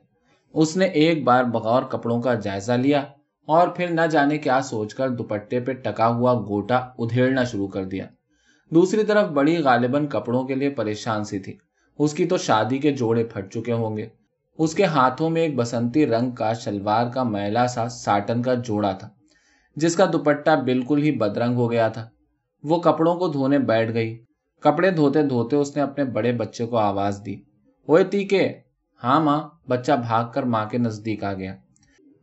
اس 0.54 0.76
نے 0.76 0.84
ایک 0.84 1.24
بار 1.24 1.44
بغور 1.44 1.82
کپڑوں 1.82 2.20
کا 2.22 2.34
جائزہ 2.34 2.72
لیا 2.72 3.00
اور 3.48 3.68
پھر 3.68 3.90
نہ 3.90 4.06
جانے 4.10 4.38
کیا 4.38 4.60
سوچ 4.62 4.94
کر 4.94 5.08
دوپٹے 5.08 5.60
پہ 5.60 5.72
ٹکا 5.72 6.08
ہوا 6.08 6.34
گوٹا 6.40 6.76
ادھیڑنا 6.98 7.44
شروع 7.44 7.68
کر 7.68 7.84
دیا۔ 7.84 8.06
دوسری 8.70 9.04
طرف 9.04 9.28
بڑی 9.28 9.56
غالباً 9.56 10.06
کپڑوں 10.06 10.44
کے 10.44 10.54
لیے 10.54 10.70
پریشان 10.70 11.24
سی 11.24 11.38
تھی۔ 11.38 11.56
اس 11.98 12.14
کی 12.14 12.26
تو 12.26 12.36
شادی 12.36 12.78
کے 12.78 12.92
جوڑے 12.92 13.24
پھٹ 13.24 13.52
چکے 13.52 13.72
ہوں 13.72 13.96
گے۔ 13.96 14.08
اس 14.58 14.74
کے 14.74 14.84
ہاتھوں 14.84 15.30
میں 15.30 15.42
ایک 15.42 15.56
بسنتی 15.56 16.06
رنگ 16.06 16.30
کا 16.30 16.52
شلوار 16.52 17.06
کا 17.06 17.22
میلا 17.22 17.66
سا 17.66 17.88
ساٹن 17.88 18.42
کا 18.42 18.54
جوڑا 18.54 18.92
تھا، 18.92 19.08
جس 19.76 19.96
کا 19.96 20.04
دوپٹہ 20.12 20.50
بالکل 20.64 21.02
ہی 21.02 21.10
بدرنگ 21.10 21.54
ہو 21.54 21.70
گیا 21.70 21.88
تھا۔ 21.88 22.08
وہ 22.64 22.80
کپڑوں 22.80 23.14
کو 23.16 23.28
دھونے 23.28 23.58
بیٹھ 23.58 23.92
گئی۔ 23.94 24.24
کپڑے 24.62 24.90
دھوتے 24.90 25.22
دھوتے 25.22 25.56
اس 25.56 25.76
نے 25.76 25.82
اپنے 25.82 26.04
بڑے 26.04 26.32
بچے 26.32 26.66
کو 26.66 26.76
آواز 26.76 27.20
دی۔ 27.26 27.34
ہوئے 27.88 28.04
تیکے 28.04 28.52
ہاں 29.04 29.20
ماں، 29.20 29.48
بچہ 29.68 29.92
بھاگ 29.92 30.24
کر 30.34 30.42
ماں 30.42 30.66
کے 30.66 30.78
نزدیک 30.78 31.24
آ 31.24 31.32
گیا۔ 31.32 31.56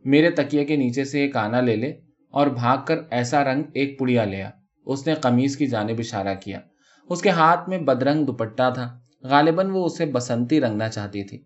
میرے 0.04 0.30
تکیے 0.30 0.64
کے 0.64 0.76
نیچے 0.76 1.04
سے 1.04 1.20
ایک 1.20 1.36
آنا 1.36 1.60
لے 1.60 1.76
لے 1.76 1.92
اور 2.30 2.46
بھاگ 2.46 2.78
کر 2.84 2.96
ایسا 3.10 3.44
رنگ 3.44 3.62
ایک 3.74 3.98
پڑیا 3.98 4.24
لیا 4.24 4.50
اس 4.86 5.06
نے 5.06 5.14
قمیض 5.14 5.56
کی 5.56 5.66
جانب 5.66 5.98
اشارہ 5.98 6.34
کیا۔ 6.34 6.60
اس 7.08 7.22
کے 7.22 7.30
ہاتھ 7.30 7.68
میں 7.68 7.78
بدرنگ 7.78 8.24
دوپٹہ 8.24 8.70
تھا۔ 8.74 8.98
غالباً 9.22 9.70
وہ 9.70 9.84
اسے 9.84 10.06
بسنتی 10.06 10.60
رنگنا 10.60 10.88
چاہتی 10.88 11.22
تھی۔ 11.22 11.42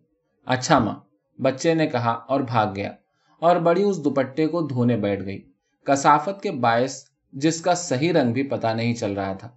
اچھا 0.47 0.79
ماں، 0.79 0.94
بچے 1.40 1.75
نے 1.75 1.87
کہا 1.87 2.11
اور 2.11 2.40
بھاگ 2.40 2.67
گیا 2.76 2.93
اور 3.40 3.56
بڑی 3.56 3.82
اس 3.82 4.05
دوپٹے 4.05 4.47
کو 4.47 4.61
دھونے 4.62 4.97
بیٹھ 4.97 5.25
گئی۔ 5.25 5.43
کسافت 5.85 6.43
کے 6.43 6.50
باعث 6.50 7.05
جس 7.32 7.61
کا 7.61 7.75
صحیح 7.75 8.12
رنگ 8.12 8.32
بھی 8.32 8.43
پتا 8.43 8.75
نہیں 8.75 8.94
چل 8.94 9.12
رہا 9.12 9.32
تھا۔ 9.32 9.49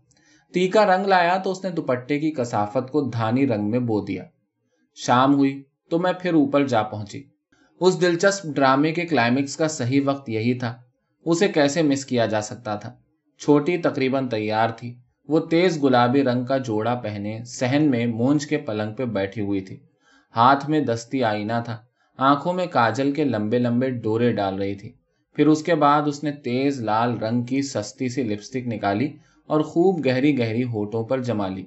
تیکا 0.53 0.85
رنگ 0.85 1.05
لایا 1.05 1.38
تو 1.38 1.51
اس 1.51 1.63
نے 1.63 1.69
دوپٹے 1.69 2.19
کی 2.19 2.31
کسافت 2.31 2.91
کو 2.91 3.01
دھانی 3.01 3.47
رنگ 3.47 3.69
میں 3.69 3.79
بو 3.79 4.05
دیا۔ 4.05 4.23
شام 4.95 5.35
ہوئی 5.35 5.63
تو 5.89 5.99
میں 5.99 6.13
پھر 6.13 6.33
اوپر 6.33 6.67
جا 6.67 6.83
پہنچی۔ 6.83 7.23
اس 7.79 8.01
دلچسپ 8.01 8.45
ڈرامے 8.55 8.91
کے 8.91 9.05
کلائمیکس 9.05 9.57
کا 9.57 9.67
صحیح 9.67 10.01
وقت 10.05 10.29
یہی 10.29 10.53
تھا۔ 10.53 10.81
اسے 11.25 11.47
کیسے 11.47 11.81
مس 11.81 12.05
کیا 12.05 12.25
جا 12.25 12.41
سکتا 12.41 12.75
تھا؟ 12.75 12.95
چھوٹی 13.39 13.77
تقریباً 13.77 14.27
تیار 14.27 14.69
تھی۔ 14.69 14.95
وہ 15.27 15.39
تیز 15.39 15.83
گلابی 15.83 16.23
رنگ 16.23 16.45
کا 16.45 16.57
جوڑا 16.57 16.95
پہنے 16.95 17.44
سہن 17.45 17.91
میں 17.91 18.05
مونج 18.05 18.47
کے 18.47 18.57
پلنگ 18.57 18.94
پہ 18.94 19.05
بیٹھی 19.05 19.41
ہوئی 19.41 19.61
تھی۔ 19.61 19.77
ہاتھ 20.35 20.69
میں 20.69 20.81
دستی 20.81 21.23
آئینہ 21.23 21.53
تھا۔ 21.65 21.77
آنکھوں 22.17 22.53
میں 22.53 22.65
کاجل 22.65 23.11
کے 23.11 23.23
لمبے 23.23 23.59
لمبے 23.59 23.89
ڈورے 23.89 24.33
ڈال 24.33 24.55
رہی 24.55 24.75
تھی۔ 24.75 24.91
پھر 25.35 25.47
اس 25.47 25.63
کے 25.63 25.75
بعد 25.75 26.01
اس 26.05 26.23
نے 26.23 26.31
تیز 26.31 26.81
لال 26.81 27.17
رنگ 27.17 27.44
کی 27.44 27.61
سستی 27.61 28.09
سی 28.09 28.23
لپسٹک 28.23 28.67
نکالی 28.67 29.13
اور 29.47 29.61
خوب 29.61 30.05
گہری 30.05 30.39
گہری 30.39 30.63
ہوٹوں 30.63 31.03
پر 31.03 31.19
جما 31.19 31.47
لی۔ 31.47 31.65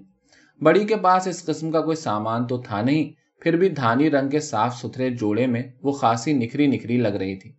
بڑی 0.62 0.84
کے 0.84 0.96
پاس 0.96 1.26
اس 1.26 1.44
قسم 1.44 1.70
کا 1.70 1.80
کوئی 1.80 1.96
سامان 1.96 2.46
تو 2.46 2.58
تھا 2.58 2.80
نہیں، 2.82 3.10
پھر 3.42 3.56
بھی 3.56 3.68
دھانی 3.68 4.10
رنگ 4.10 4.28
کے 4.28 4.40
صاف 4.40 4.76
ستھرے 4.76 5.10
جوڑے 5.10 5.46
میں 5.46 5.62
وہ 5.82 5.92
خاصی 5.92 6.32
نکھری 6.32 6.66
نکھری 6.66 6.96
لگ 6.96 7.08
رہی 7.08 7.36
تھی۔ 7.36 7.52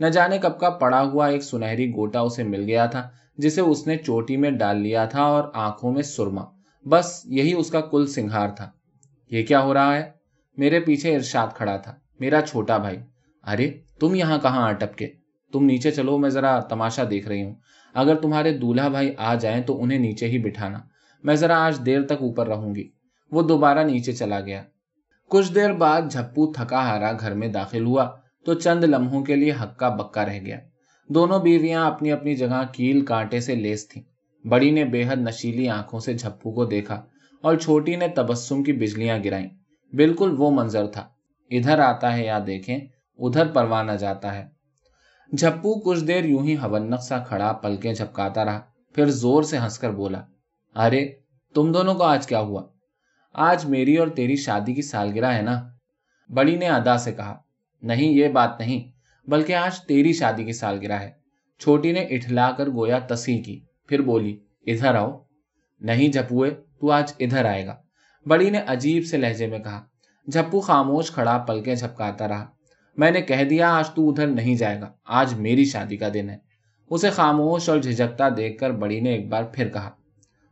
نہ 0.00 0.06
جانے 0.06 0.38
کب 0.38 0.60
کا 0.60 0.70
پڑا 0.70 1.02
ہوا 1.02 1.26
ایک 1.26 1.42
سنہری 1.42 1.90
گوٹا 1.90 2.20
اسے 2.20 2.42
مل 2.42 2.64
گیا 2.66 2.86
تھا، 2.86 3.08
جسے 3.38 3.60
اس 3.60 3.86
نے 3.86 3.96
چوٹی 3.96 4.36
میں 4.36 4.50
ڈال 4.50 4.80
لیا 4.80 5.04
تھا 5.04 5.22
اور 5.22 5.44
آنکھوں 5.54 5.92
میں 5.92 6.02
سرما۔ 6.02 6.44
بس 6.84 7.22
یہی 7.24 7.52
اس 7.52 7.70
کا 7.70 7.80
کل 7.80 8.06
سنگھار 8.06 8.48
تھا۔ 8.48 8.70
یہ 9.30 9.46
کیا 9.46 9.62
ہو 9.62 9.74
رہا 9.74 9.96
ہے؟ 9.96 10.10
میرے 10.56 10.80
پیچھے 10.80 11.14
ارشاد 11.14 11.46
کھڑا 11.54 11.76
تھا، 11.76 11.94
میرا 12.20 12.40
چھوٹا 12.40 12.76
بھائی۔ 12.76 12.98
ارے، 13.46 13.70
تم 14.00 14.14
یہاں 14.14 14.38
کہاں 14.38 14.68
اٹپ 14.68 14.96
کے؟ 14.96 15.08
تم 15.52 15.64
نیچے 15.64 15.90
چلو، 15.90 16.18
میں 16.18 16.30
ذرا 16.30 16.60
تماشا 16.60 17.02
دیکھ 17.10 17.28
رہی 17.28 17.42
ہوں۔ 17.42 17.54
اگر 17.94 18.14
تمہارے 18.14 18.58
دولہا 18.58 18.88
بھائی 18.88 19.14
آ 19.16 19.34
جائیں 19.34 19.62
تو 19.62 19.82
انہیں 19.82 19.98
نیچے 19.98 20.28
ہی 20.28 20.38
بٹھانا۔ 20.38 20.78
میں 21.22 21.34
ذرا 21.34 21.66
آج 21.66 21.86
دیر 21.86 22.02
تک 22.02 22.22
اوپر 22.22 22.48
رہوں 22.48 22.74
گی۔ 22.74 22.88
وہ 23.30 23.42
دوبارہ 23.42 23.84
نیچے 23.84 24.12
چلا 24.12 24.40
گیا۔ 24.40 24.62
کچھ 25.28 25.54
دیر 25.54 25.72
بعد 25.72 26.02
جھپو 26.10 26.52
تھکا 26.52 26.80
ہارا 26.80 27.12
گھر 27.20 27.34
میں 27.34 27.48
داخل 27.48 27.84
ہوا۔ 27.84 28.10
تو 28.44 28.54
چند 28.54 28.84
لمحوں 28.84 29.24
کے 29.24 29.36
لیے 29.36 29.52
ہکا 29.52 29.88
بکا 29.88 30.26
رہ 30.26 30.38
گیا۔ 30.46 30.58
دونوں 31.08 31.40
بیویاں 31.40 31.86
اپنی 31.86 32.12
اپنی 32.12 32.34
جگہ 32.34 32.62
کیل 32.72 33.04
کانٹے 33.04 33.40
سے 33.40 33.54
لیس 33.54 33.88
تھیں۔ 33.88 34.02
بڑی 34.48 34.70
نے 34.70 34.84
بے 34.84 35.04
حد 35.08 35.16
نشیلی 35.16 35.68
آنکھوں 35.68 36.00
سے 36.00 36.14
جھپو 36.14 36.52
کو 36.52 36.64
دیکھا 36.64 37.02
اور 37.42 37.56
چھوٹی 37.56 37.96
نے 37.96 38.08
تبسم 38.08 38.62
کی 38.62 38.72
بجلیاں 38.72 39.18
گرائیں۔ 39.24 39.48
بالکل 39.92 40.34
وہ 40.38 40.50
منظر 40.50 40.86
تھا۔ 40.86 41.08
ادھر 41.50 41.78
آتا 41.78 42.16
ہے 42.16 42.24
یا 42.24 42.38
دیکھیں، 42.46 42.78
ادھر 43.18 43.46
پروانہ 43.46 43.92
جاتا 43.92 44.34
ہے۔ 44.34 44.57
جھپو 45.32 45.80
کچھ 45.80 46.04
دیر 46.04 46.24
یوں 46.24 46.46
ہی 46.46 46.56
ہونک 46.56 47.00
سا 47.00 47.18
کھڑا، 47.18 47.52
پلکیں 47.52 47.92
جھپکاتا 47.92 48.44
رہا۔ 48.44 48.60
پھر 48.94 49.06
زور 49.06 49.42
سے 49.42 49.58
ہنس 49.58 49.78
کر 49.78 49.90
بولا، 49.90 50.22
ارے، 50.74 51.08
تم 51.54 51.72
دونوں 51.72 51.94
کو 51.94 52.02
آج 52.02 52.26
کیا 52.26 52.40
ہوا؟ 52.40 52.62
آج 53.32 53.64
میری 53.64 53.96
اور 53.96 54.08
تیری 54.08 54.36
شادی 54.36 54.74
کی 54.74 54.82
سالگرہ 54.82 55.32
ہے 55.32 55.42
نا؟ 55.42 55.62
بڑی 56.28 56.56
نے 56.56 56.68
ادا 56.68 56.98
سے 56.98 57.12
کہا، 57.12 57.38
نہیں، 57.82 58.12
یہ 58.12 58.28
بات 58.28 58.60
نہیں، 58.60 58.90
بلکہ 59.30 59.54
آج 59.54 59.80
تیری 59.80 60.12
شادی 60.12 60.44
کی 60.44 60.52
سالگرہ 60.52 60.92
ہے۔ 60.92 61.10
چھوٹی 61.60 61.92
نے 61.92 62.00
اٹھلا 62.00 62.50
کر 62.50 62.68
گویا 62.68 62.98
تسی 62.98 63.38
کی، 63.38 63.60
پھر 63.88 64.02
بولی، 64.02 64.38
ادھر 64.66 64.94
آؤ۔ 64.94 65.18
نہیں 65.80 66.08
جھپوئے، 66.08 66.50
تو 66.50 66.90
آج 66.90 67.12
ادھر 67.18 67.44
آئے 67.44 67.66
گا۔ 67.66 67.76
بڑی 68.26 68.50
نے 68.50 68.60
عجیب 68.66 69.04
سے 69.06 69.16
لہجے 69.16 69.46
میں 69.46 69.58
کہا، 69.58 69.84
جھپو 70.32 70.60
خاموش 70.60 71.10
کھڑا، 71.10 71.38
پلکیں 71.38 71.74
جھپکاتا 71.74 72.28
رہا۔ 72.28 72.46
میں 72.98 73.10
نے 73.10 73.22
کہہ 73.22 73.44
دیا، 73.44 73.78
آج 73.78 73.90
تو 73.90 74.10
ادھر 74.10 74.26
نہیں 74.26 74.54
جائے 74.54 74.80
گا۔ 74.80 74.92
آج 75.04 75.34
میری 75.34 75.64
شادی 75.64 75.96
کا 75.96 76.08
دن 76.14 76.30
ہے۔ 76.30 76.36
اسے 76.90 77.10
خاموش 77.10 77.68
اور 77.68 77.78
جھجکتا 77.78 78.28
دیکھ 78.36 78.58
کر 78.58 78.70
بڑی 78.70 79.00
نے 79.00 79.10
ایک 79.10 79.28
بار 79.28 79.42
پھر 79.42 79.68
کہا، 79.68 79.90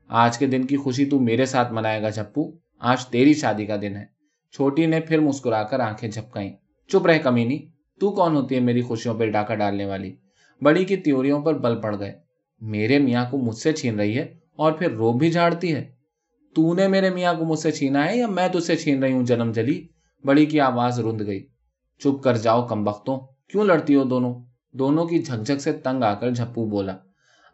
آج 0.09 0.39
کے 0.39 0.47
دن 0.47 0.65
کی 0.65 0.77
خوشی 0.77 1.05
تو 1.05 1.21
میرے 1.21 1.47
ساتھ 1.47 1.73
منائے 1.73 2.03
گا 2.03 2.09
جھپو۔ 2.09 2.51
آج 2.79 3.07
تیری 3.07 3.35
شادی 3.35 3.67
کا 3.67 3.77
دن 3.83 3.97
ہے۔ 3.97 4.05
چھوٹی 4.53 4.87
نے 4.87 5.01
پھر 5.01 5.21
مسکرا 5.21 5.63
کر 5.63 5.81
آنکھیں 5.81 6.11
جھپکائیں۔ 6.11 6.53
چپ 6.89 7.07
رہ 7.07 7.19
کمینی، 7.19 7.59
تو 8.01 8.11
کون 8.11 8.37
ہوتی 8.37 8.55
ہے 8.55 8.61
میری 8.61 8.83
خوشیوں 8.83 9.19
پہ 9.19 9.31
ڈاکہ 9.31 9.55
ڈالنے 9.55 9.85
والی؟ 9.85 10.17
بڑی 10.63 10.85
کی 10.85 10.97
تیوریوں 10.97 11.43
پر 11.43 11.59
بل 11.59 11.81
پڑ 11.81 11.99
گئے۔ 11.99 12.13
میرے 12.61 12.99
میاں 12.99 13.25
کو 13.31 13.39
مجھ 13.39 13.57
سے 13.57 13.73
چھین 13.73 14.01
رہی 14.01 14.19
ہے 14.19 14.35
اور 14.57 14.73
پھر 14.73 14.91
روب 14.91 15.19
بھی 15.19 15.31
جھاڑتی 15.31 15.75
ہے۔ 15.75 15.89
تو 16.55 16.75
نے 16.75 16.89
میرے 16.89 17.11
میاں 17.11 17.35
کو 17.35 17.45
مجھ 17.45 17.59
سے 17.59 17.71
چھینا 17.71 18.09
ہے 18.09 18.17
یا 18.17 18.27
میں 18.27 18.49
تجھ 18.49 18.63
سے 18.63 18.77
چھین 18.77 19.03
رہی 19.03 19.13
ہوں، 19.13 19.25
جنم 19.25 19.53
جلی؟ 19.53 19.87
بڑی 20.25 20.47
کی 20.47 20.61
آواز 20.61 21.01
رند 21.01 21.21
گئی۔ 21.27 21.47
چپ 21.99 22.23
کر 22.23 22.37
جاؤ 22.37 22.67
کم 22.67 22.85
بختوں۔ 22.85 23.21
کیوں 23.49 23.65
لڑتی 23.65 23.95
ہو 23.95 24.05
دونوں؟ 24.05 24.35
دونوں 24.73 25.07
کی 25.07 25.19
جھک 25.19 25.61
سے 25.61 25.73
تنگ 25.73 26.03
آ 26.03 26.15
کر 26.15 26.31
جھپو 26.31 26.67
بولا، 26.67 26.97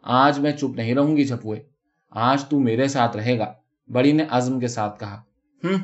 آج 0.01 0.39
میں 0.39 0.51
چپ 0.51 0.75
نہیں 0.75 0.95
رہوں 0.95 1.17
گی 1.17 1.23
جھپوئے، 1.23 1.63
آج 2.09 2.45
تو 2.45 2.59
میرے 2.59 2.87
ساتھ 2.87 3.17
رہے 3.17 3.39
گا، 3.39 3.53
بڑی 3.87 4.11
نے 4.11 4.23
عزم 4.29 4.59
کے 4.59 4.67
ساتھ 4.67 4.99
کہا۔ 4.99 5.21
ہوں 5.63 5.77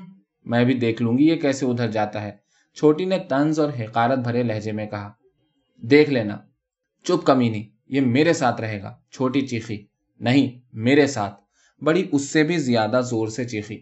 میں 0.45 0.65
بھی 0.65 0.73
دیکھ 0.73 1.01
لوں 1.01 1.17
گی 1.17 1.27
یہ 1.27 1.35
کیسے 1.35 1.65
ادھر 1.65 1.91
جاتا 1.91 2.21
ہے۔ 2.21 2.31
چھوٹی 2.75 3.05
نے 3.05 3.17
طنز 3.29 3.59
اور 3.59 3.69
حکارت 3.79 4.19
بھرے 4.19 4.43
لہجے 4.43 4.71
میں 4.71 4.85
کہا، 4.85 5.11
دیکھ 5.81 6.09
لینا، 6.09 6.37
چپ 7.03 7.25
کمی 7.25 7.49
نہیں 7.49 7.69
یہ 7.87 8.01
میرے 8.01 8.33
ساتھ 8.33 8.61
رہے 8.61 8.81
گا، 8.81 8.97
چھوٹی 9.11 9.41
چیخی۔ 9.41 9.85
نہیں، 10.19 10.59
میرے 10.73 11.07
ساتھ۔ 11.07 11.39
بڑی 11.83 12.07
اس 12.11 12.21
سے 12.21 12.43
بھی 12.43 12.57
زیادہ 12.57 13.01
زور 13.09 13.27
سے 13.27 13.45
چیخی۔ 13.45 13.77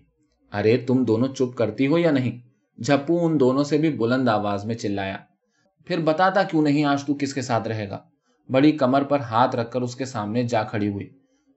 ارے، 0.54 0.78
تم 0.78 1.06
دونوں 1.06 1.28
چپ 1.28 1.58
کرتی 1.58 1.88
ہو 1.88 1.98
یا 1.98 2.12
نہیں؟ 2.12 2.47
جھپو 2.86 3.26
ان 3.26 3.40
دونوں 3.40 3.64
سے 3.64 3.78
بھی 3.78 3.90
بلند 3.90 4.30
آواز 4.30 4.66
میں 4.66 4.76
چلایا۔ 4.76 5.18
پھر 5.86 6.00
بتاتا 6.00 6.44
کیوں 6.44 6.62
نہیں 6.62 6.86
آج 6.86 7.04
تو 7.04 7.14
کس 7.14 7.34
کے 7.34 7.42
ساتھ 7.42 7.68
رہے 7.68 7.90
گا؟ 7.90 8.00
بڑی 8.50 8.72
کمر 8.72 9.04
پر 9.04 9.20
ہاتھ 9.20 9.56
رکھ 9.56 9.72
کر 9.72 9.82
اس 9.82 9.96
کے 9.96 10.06
سامنے 10.06 10.44
جا 10.44 10.64
کھڑی 10.64 10.88
ہوئی۔ 10.88 11.10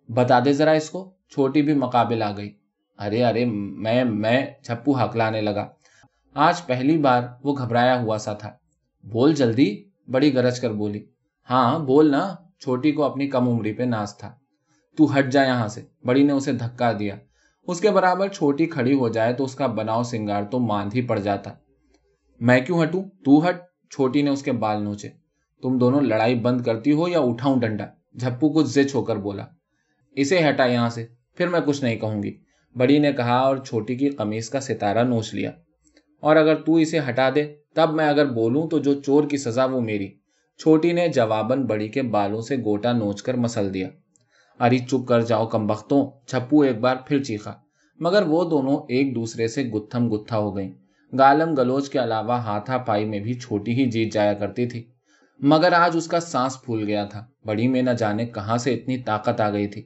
بتا 0.08 0.40
دے 0.44 0.52
ذرا 0.52 0.70
اس 0.70 0.90
کو۔ 0.90 1.14
چھوٹی 1.30 1.62
بھی 1.62 1.74
مقابل 1.74 2.22
آ 2.22 2.36
گئی۔ 2.36 2.52
ارے 2.98 3.24
ارے، 3.24 3.44
میں 3.44 4.04
میں 4.04 4.46
جھپو 4.64 5.04
ہکلانے 5.04 5.40
لگا۔ 5.40 5.68
آج 6.34 6.66
پہلی 6.66 6.98
بار 6.98 7.22
وہ 7.44 7.56
گھبرایا 7.56 8.00
ہوا 8.02 8.18
سا 8.18 8.32
تھا۔ 8.32 8.52
بول 9.02 9.34
جلدی۔ 9.34 9.84
بڑی 10.08 10.34
گرج 10.34 10.60
کر 10.60 10.72
بولی۔ 10.72 11.04
ہاں 11.50 11.78
بول 11.78 12.10
نا۔ 12.10 12.34
چھوٹی 12.60 12.92
کو 12.92 13.02
اپنی 13.04 13.28
کم 13.28 13.48
عمری 13.48 13.72
پہ 13.72 13.82
ناز 13.82 14.16
تھا۔ 14.16 14.34
تو 14.96 15.18
ہٹ 15.18 15.26
جا 15.32 15.44
یہاں 15.44 15.68
سے۔ 15.68 15.82
بڑی 16.04 16.22
نے 16.22 16.32
اسے 16.32 16.52
دھکا 16.52 16.92
دیا۔ 16.98 17.16
اس 17.62 17.80
کے 17.80 17.90
برابر 17.90 18.28
چھوٹی 18.28 18.66
کھڑی 18.66 18.94
ہو 18.94 19.08
جائے 19.08 19.32
تو 19.32 19.44
اس 19.44 19.54
کا 19.54 19.66
بناؤ 19.66 20.02
سنگار 20.02 20.42
تو 20.42 20.58
ماند 20.58 20.90
ہی 20.94 21.02
پڑ 21.02 21.18
جاتا۔ 21.18 21.50
میں 22.40 22.60
کیوں 22.60 22.82
ہٹوں؟ 22.82 23.02
تو 23.24 23.48
ہٹ، 23.48 23.62
چھوٹی 23.90 24.22
نے 24.22 24.30
اس 24.30 24.42
کے 24.42 24.52
بال 24.52 24.82
نوچے۔ 24.82 25.08
تم 25.62 25.78
دونوں 25.78 26.00
لڑائی 26.00 26.34
بند 26.34 26.60
کرتی 26.60 26.92
ہو 26.92 27.08
یا 27.08 27.20
اٹھاؤں 27.20 27.60
ڈنڈا؟ 27.60 27.86
جھپو 28.20 28.48
کچھ 28.48 28.66
زچ 28.66 28.94
ہو 28.94 29.04
کر 29.04 29.16
بولا۔ 29.16 29.44
اسے 30.12 30.48
ہٹا 30.48 30.64
یہاں 30.64 30.88
سے، 30.88 31.06
پھر 31.36 31.48
میں 31.48 31.60
کچھ 31.66 31.84
نہیں 31.84 31.96
کہوں 31.96 32.22
گی۔ 32.22 32.36
بڑی 32.76 32.98
نے 32.98 33.12
کہا 33.12 33.36
اور 33.36 33.56
چھوٹی 33.56 33.94
کی 33.94 34.10
قمیص 34.10 34.48
کا 34.50 34.60
ستارہ 34.60 35.02
نوچ 35.02 35.34
لیا۔ 35.34 35.50
اور 36.20 36.36
اگر 36.36 36.54
تو 36.54 36.74
اسے 36.74 36.98
ہٹا 36.98 37.30
دے، 37.34 37.54
تب 37.74 37.90
میں 37.92 38.08
اگر 38.08 38.26
بولوں 38.26 38.68
تو 38.68 38.78
جو 38.78 38.94
چور 38.94 39.24
کی 39.24 39.36
سزا 39.36 39.64
وہ 39.64 39.80
میری۔ 39.80 40.08
چھوٹی 40.58 40.92
نے 40.92 41.08
جواباً 41.08 41.66
بڑی 41.66 41.88
کے 41.88 42.02
بالوں 42.02 42.40
سے 42.40 42.56
گوٹا 42.56 42.92
نوچ 42.92 43.22
کر 43.22 43.34
مسل 43.34 43.74
دیا۔ 43.74 43.88
اری 44.60 44.78
چپ 44.78 45.08
کر 45.08 45.20
جاؤ 45.20 45.46
کم 45.46 45.66
بختوں، 45.66 46.10
چھپو 46.26 46.60
ایک 46.60 46.80
بار 46.80 46.96
پھر 47.06 47.22
چیخا۔ 47.22 47.52
مگر 48.00 48.22
وہ 48.22 48.50
دونوں 48.50 48.76
ایک 48.88 49.14
دوسرے 49.14 49.48
سے 49.48 49.64
گتھم 49.64 50.14
گتھا 50.14 50.38
ہو 50.38 50.56
گئیں۔ 50.56 50.72
گالم 51.18 51.54
گلوچ 51.54 51.90
کے 51.90 51.98
علاوہ 51.98 52.32
ہاتھا 52.32 52.78
پائی 52.78 53.04
میں 53.04 53.20
بھی 53.20 53.34
چھوٹی 53.34 53.72
ہی 53.72 53.90
جیت 53.90 54.12
جایا 54.12 54.34
کرتی 54.34 54.66
تھی۔ 54.66 54.84
مگر 55.38 55.72
آج 55.72 55.90
اس 55.94 56.06
کا 56.06 56.20
سانس 56.20 56.62
پھول 56.62 56.84
گیا 56.86 57.04
تھا۔ 57.04 57.24
بڑی 57.44 57.68
میں 57.68 57.82
نہ 57.82 57.90
جانے 57.90 58.26
کہاں 58.26 58.56
سے 58.56 58.74
اتنی 58.74 58.98
طاقت 58.98 59.40
آ 59.40 59.50
گئی 59.50 59.66
تھی۔ 59.66 59.82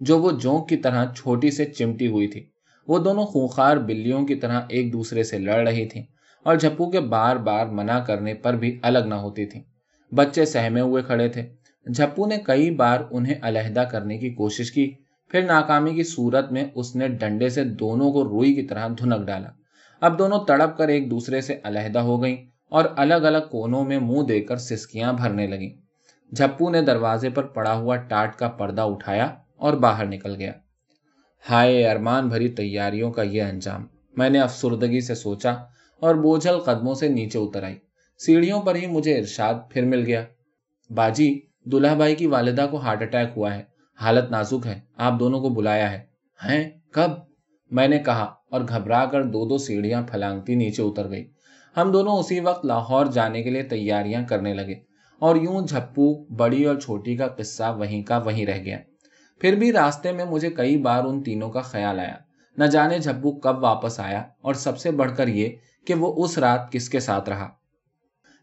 جو 0.00 0.18
وہ 0.18 0.30
جونک 0.30 0.68
کی 0.68 0.76
طرح 0.76 1.12
چھوٹی 1.12 1.50
سے 1.50 1.64
چمٹی 1.64 2.06
ہوئی 2.06 2.26
تھی۔ 2.26 2.46
وہ 2.88 2.98
دونوں 2.98 3.26
خونخار 3.26 3.76
بلیوں 3.76 4.26
کی 4.26 4.34
طرح 4.34 4.60
ایک 4.68 4.92
دوسرے 4.92 5.22
سے 5.22 5.38
لڑ 5.38 5.68
رہی 5.68 5.86
تھیں۔ 5.86 6.02
اور 6.42 6.56
جھپو 6.56 6.90
کے 6.90 7.00
بار 7.00 7.36
بار 7.36 7.66
منع 7.66 7.98
کرنے 7.98 8.34
پر 8.34 8.54
بھی 8.54 8.78
الگ 8.82 8.98
نہ 8.98 9.14
ہوتی 9.14 9.46
تھیں۔ 9.46 9.62
بچے 10.14 10.44
سہمے 10.44 10.80
ہوئے 10.80 11.02
کھڑے 11.02 11.28
تھے۔ 11.28 11.48
جھپو 11.94 12.26
نے 12.26 12.36
کئی 12.36 12.70
بار 12.70 13.00
انہیں 13.10 13.34
علیحدہ 13.42 13.80
کرنے 13.80 14.18
کی 14.18 14.30
کوشش 14.30 14.72
کی، 14.72 14.94
پھر 15.30 15.42
ناکامی 15.42 15.94
کی 15.94 16.02
صورت 16.02 16.52
میں 16.52 16.64
اس 16.74 16.96
نے 16.96 17.08
ڈنڈے 17.08 17.48
سے 17.48 17.64
دونوں 17.64 18.12
کو 18.12 18.24
روئی 18.24 18.54
کی 18.54 18.62
طرح 18.62 18.88
دھنک 18.88 19.26
ڈالا۔ 19.26 19.48
اب 20.00 20.18
دونوں 20.18 20.44
تڑپ 20.44 20.78
کر 20.78 20.88
ایک 20.88 21.10
دوسرے 21.10 21.40
سے 21.40 21.60
علیحدہ 21.64 21.98
ہو 21.98 22.22
گئیں 22.22 22.36
اور 22.68 22.84
الگ 22.96 23.14
الگ 23.14 23.38
کونوں 23.50 23.84
میں 23.84 23.98
منہ 23.98 24.22
دے 24.22 24.40
کر 24.40 24.56
سسکیاں 24.56 25.12
بھرنے 25.12 25.46
لگیں۔ 25.46 25.70
جھپو 26.34 26.70
نے 26.70 26.82
دروازے 26.82 27.30
پر 27.30 27.46
پڑا 27.46 27.74
ہوا 27.74 27.96
ٹاٹ 27.96 28.36
کا 28.36 28.48
پردہ 28.48 28.82
اٹھایا 28.82 29.34
اور 29.56 29.72
باہر 29.72 30.06
نکل 30.06 30.34
گیا۔ 30.34 30.52
ہائے 31.50 31.90
ارمان 31.90 32.28
بھری 32.28 32.48
تیاریوں 32.48 33.10
کا 33.10 33.22
یہ 33.22 33.42
انجام۔ 33.42 33.86
میں 34.16 34.30
نے 34.30 34.40
افسردگی 34.40 35.00
سے 35.00 35.14
سوچا 35.14 35.50
اور 36.00 36.14
بوجھل 36.14 36.58
قدموں 36.58 36.94
سے 36.94 37.08
نیچے 37.08 37.38
اتر 37.38 37.62
آئی۔ 37.62 37.74
سیڑھیوں 38.18 38.60
پر 38.60 38.74
ہی 38.74 38.86
مجھے 38.86 39.18
ارشاد 39.18 39.54
پھر 39.70 39.84
مل 39.84 40.02
گیا۔ 40.06 40.24
باجی 40.90 41.40
دلہا 41.72 41.94
بھائی 41.94 42.14
کی 42.14 42.26
والدہ 42.26 42.66
کو 42.70 42.76
ہارٹ 42.76 43.02
اٹیک 43.02 43.28
ہوا 43.36 43.54
ہے، 43.54 43.62
حالت 44.00 44.30
نازک 44.30 44.66
ہے، 44.66 44.80
آپ 44.96 45.12
دونوں 45.20 45.40
کو 45.40 45.48
بلایا 45.48 45.92
ہے۔ 45.92 45.98
ہیں؟ 46.44 46.70
کب؟ 46.92 47.10
میں 47.70 47.88
نے 47.88 47.98
کہا 47.98 48.34
اور 48.50 48.60
گھبرا 48.68 49.04
کر 49.04 49.22
دو 49.22 49.48
دو 49.48 49.58
سیڑھیاں 49.58 50.02
پھلانگتی 50.02 50.54
نیچے 50.54 50.82
اتر 50.82 51.10
گئی۔ 51.10 51.30
ہم 51.76 51.92
دونوں 51.92 52.12
اسی 52.12 52.40
وقت 52.40 52.66
لاہور 52.66 53.06
جانے 53.06 53.42
کے 53.42 53.50
لیے 53.50 53.62
تیاریاں 53.62 54.24
کرنے 54.24 54.54
لگے 54.54 54.74
اور 55.18 55.36
یوں 55.36 55.66
جھپو 55.66 56.24
بڑی 56.24 56.64
اور 56.64 56.76
چھوٹی 56.76 57.16
کا 57.16 57.28
قصہ 57.28 57.76
وہیں 57.78 58.02
کا 58.02 58.18
وہیں 58.18 58.46
رہ 58.46 58.62
گیا۔ 58.64 58.78
پھر 59.40 59.54
بھی 59.54 59.72
راستے 59.72 60.12
میں 60.12 60.24
مجھے 60.24 60.50
کئی 60.50 60.76
بار 60.76 61.04
ان 61.04 61.22
تینوں 61.22 61.50
کا 61.50 61.60
خیال 61.60 62.00
آیا۔ 62.00 62.14
نہ 62.58 62.64
جانے 62.64 62.98
جھپو 62.98 63.32
کب 63.32 63.62
واپس 63.62 64.00
آیا 64.00 64.22
اور 64.42 64.54
سب 64.54 64.78
سے 64.78 64.90
بڑھ 64.90 65.16
کر 65.16 65.28
یہ 65.28 65.48
کہ 65.86 65.94
وہ 65.94 66.24
اس 66.24 66.38
رات 66.38 66.72
کس 66.72 66.88
کے 66.88 67.00
ساتھ 67.00 67.28
رہا۔ 67.28 67.48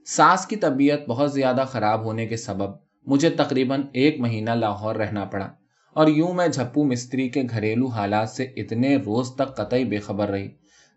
ساس 0.05 0.45
کی 0.45 0.55
طبیعت 0.55 0.99
بہت 1.07 1.33
زیادہ 1.33 1.63
خراب 1.67 2.05
ہونے 2.05 2.27
کے 2.27 2.37
سبب 2.37 2.82
مجھے 3.05 3.29
تقریباً 3.29 3.81
ایک 3.93 4.19
مہینہ 4.19 4.51
لاہور 4.51 4.95
رہنا 4.95 5.25
پڑا 5.25 5.49
اور 5.93 6.07
یوں 6.07 6.33
میں 6.33 6.47
جھپو 6.47 6.83
مستری 6.83 7.29
کے 7.29 7.43
گھریلو 7.49 7.87
حالات 7.87 8.29
سے 8.29 8.43
اتنے 8.43 8.95
روز 8.95 9.35
تک 9.35 9.55
قطعی 9.57 9.85
بے 9.85 9.97
خبر 9.97 10.29
رہی۔ 10.29 10.49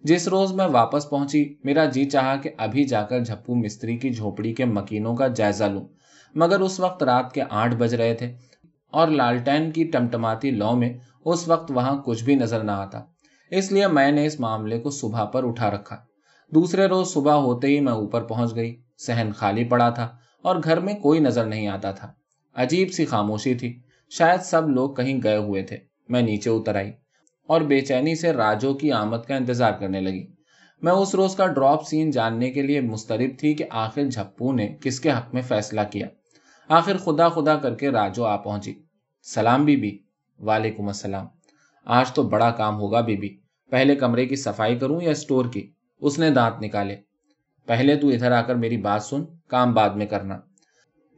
جس 0.03 0.29
روز 0.29 0.53
میں 0.53 0.67
واپس 0.67 1.11
پہنچی، 1.11 1.55
میرا 1.65 1.85
جی 1.85 2.05
چاہا 2.05 2.37
کہ 2.37 2.51
ابھی 2.57 2.85
جا 2.85 3.03
کر 3.03 3.21
جھپو 3.21 3.55
مستری 3.55 3.97
کی 3.97 4.11
جھوپڑی 4.11 4.55
کے 4.55 4.65
مکینوں 4.65 5.15
کا 5.17 5.27
جائزہ 5.27 5.65
لوں۔ 5.65 5.87
مگر 6.35 6.61
اس 6.61 6.81
وقت 6.81 7.03
رات 7.03 7.33
کے 7.33 7.43
آٹھ 7.51 7.75
بج 7.75 7.95
رہے 7.95 8.15
تھے 8.15 8.35
اور 8.91 9.09
لالٹین 9.09 9.71
کی 9.71 9.85
ٹمٹماتی 9.85 10.51
لو 10.51 10.77
میں 10.77 10.99
اس 11.25 11.49
وقت 11.49 11.71
وہاں 11.71 12.03
کچھ 12.03 12.25
بھی 12.25 12.35
نظر 12.35 12.65
نہ 12.65 12.71
آتا۔ 12.71 13.01
اس 13.51 13.73
لیے 13.73 13.87
میں 13.87 14.13
نے 14.13 14.27
اس 14.27 14.41
معاملے 14.41 14.79
کو 14.79 14.91
صبح 14.91 15.25
پر 15.25 15.49
اٹھا 15.49 15.71
رکھا۔ 15.71 15.97
دوسرے 16.55 16.87
روز 16.87 17.13
صبح 17.13 17.33
ہوتے 17.33 17.67
ہی 17.67 17.81
میں 17.81 17.93
اوپر 17.93 18.23
پہنچ 18.23 18.55
گئی۔ 18.55 18.77
سہن 18.99 19.31
خالی 19.37 19.65
پڑا 19.65 19.91
تھا۔ 19.91 20.17
اور 20.43 20.57
گھر 20.65 20.81
میں 20.81 20.95
کوئی 20.95 21.21
نظر 21.21 21.45
نہیں 21.45 21.69
آتا 21.69 21.91
تھا۔ 21.93 22.13
عجیب 22.55 22.93
سی 22.93 23.05
خاموشی 23.05 23.55
تھی۔ 23.55 23.81
شاید 24.11 24.41
سب 24.41 24.69
لوگ 24.69 24.95
کہیں 24.95 25.21
گئے 25.23 25.37
ہوئے 25.37 25.63
تھے۔ 25.63 25.77
میں 26.09 26.23
نیچے 26.23 26.51
اتر 26.51 26.75
آئی 26.75 26.93
اور 27.47 27.61
بے 27.61 27.81
چینی 27.81 28.15
سے 28.15 28.33
راجو 28.33 28.75
کی 28.75 28.93
آمد 28.93 29.27
کا 29.29 29.37
انتظار 29.37 29.73
کرنے 29.73 30.01
لگی۔ 30.01 30.27
میں 30.83 30.93
اس 30.93 31.15
روز 31.15 31.37
کا 31.37 31.47
ڈراپ 31.47 31.87
سین 31.87 32.11
جاننے 32.11 32.51
کے 32.51 32.63
لیے 32.63 32.81
مسترب 32.81 33.39
تھی 33.39 33.55
کہ 33.55 33.65
آخر 33.71 34.05
جھپو 34.05 34.53
نے 34.53 34.77
کس 34.81 35.01
کے 35.01 35.11
حق 35.11 35.35
میں 35.35 35.43
فیصلہ 35.43 35.81
کیا۔ 35.91 36.07
آخر 36.69 36.97
خدا 36.97 37.29
خدا 37.29 37.57
کر 37.57 37.75
کے 37.75 37.91
راجو 37.91 38.25
آ 38.25 38.37
پہنچی۔ 38.37 38.75
سلام 39.23 39.65
بی 39.65 39.77
بی 39.77 39.99
وعلیکم 40.39 40.87
السلام۔ 40.87 41.27
آج 41.85 42.13
تو 42.13 42.23
بڑا 42.23 42.51
کام 42.51 42.77
ہوگا 42.77 43.01
بی 43.01 43.17
بی 43.17 43.29
پہلے 43.71 43.97
کمرے 43.97 44.27
کی 44.27 44.37
صفائی 44.37 44.79
کروں 44.79 45.01
یا 45.03 45.11
اسٹور 45.11 45.47
کی؟ 45.53 45.71
اس 46.01 46.19
نے 46.19 46.31
دانت 46.31 46.63
نکالے۔ 46.63 46.97
پہلے 47.67 47.97
تو 47.97 48.09
ادھر 48.09 48.33
آ 48.33 48.43
کر 48.43 48.55
میری 48.55 48.77
بات 48.77 49.03
سن۔ 49.03 49.25
کام 49.49 49.75
بعد 49.75 49.91
میں 49.91 50.07
کرنا۔ 50.07 50.39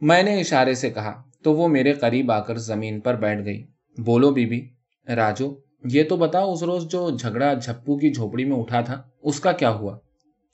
میں 0.01 0.23
نے 0.23 0.39
اشارے 0.39 0.73
سے 0.73 0.89
کہا، 0.89 1.23
تو 1.43 1.53
وہ 1.53 1.67
میرے 1.67 1.93
قریب 1.93 2.31
آ 2.31 2.39
کر 2.39 2.57
زمین 2.57 2.99
پر 2.99 3.15
بیٹھ 3.15 3.45
گئی۔ 3.45 3.67
بولو 3.97 4.31
بی 4.31 4.45
بی 4.45 4.69
راجو، 5.15 5.55
یہ 5.85 6.03
تو 6.03 6.17
بتاؤ 6.17 6.53
اس 6.53 6.63
روز 6.63 6.87
جو 6.87 7.09
جھگڑا 7.09 7.53
جھپو 7.53 7.97
کی 7.97 8.13
جھوپڑی 8.13 8.45
میں 8.45 8.57
اٹھا 8.57 8.81
تھا، 8.81 9.01
اس 9.23 9.39
کا 9.39 9.51
کیا 9.51 9.69
ہوا؟ 9.69 9.97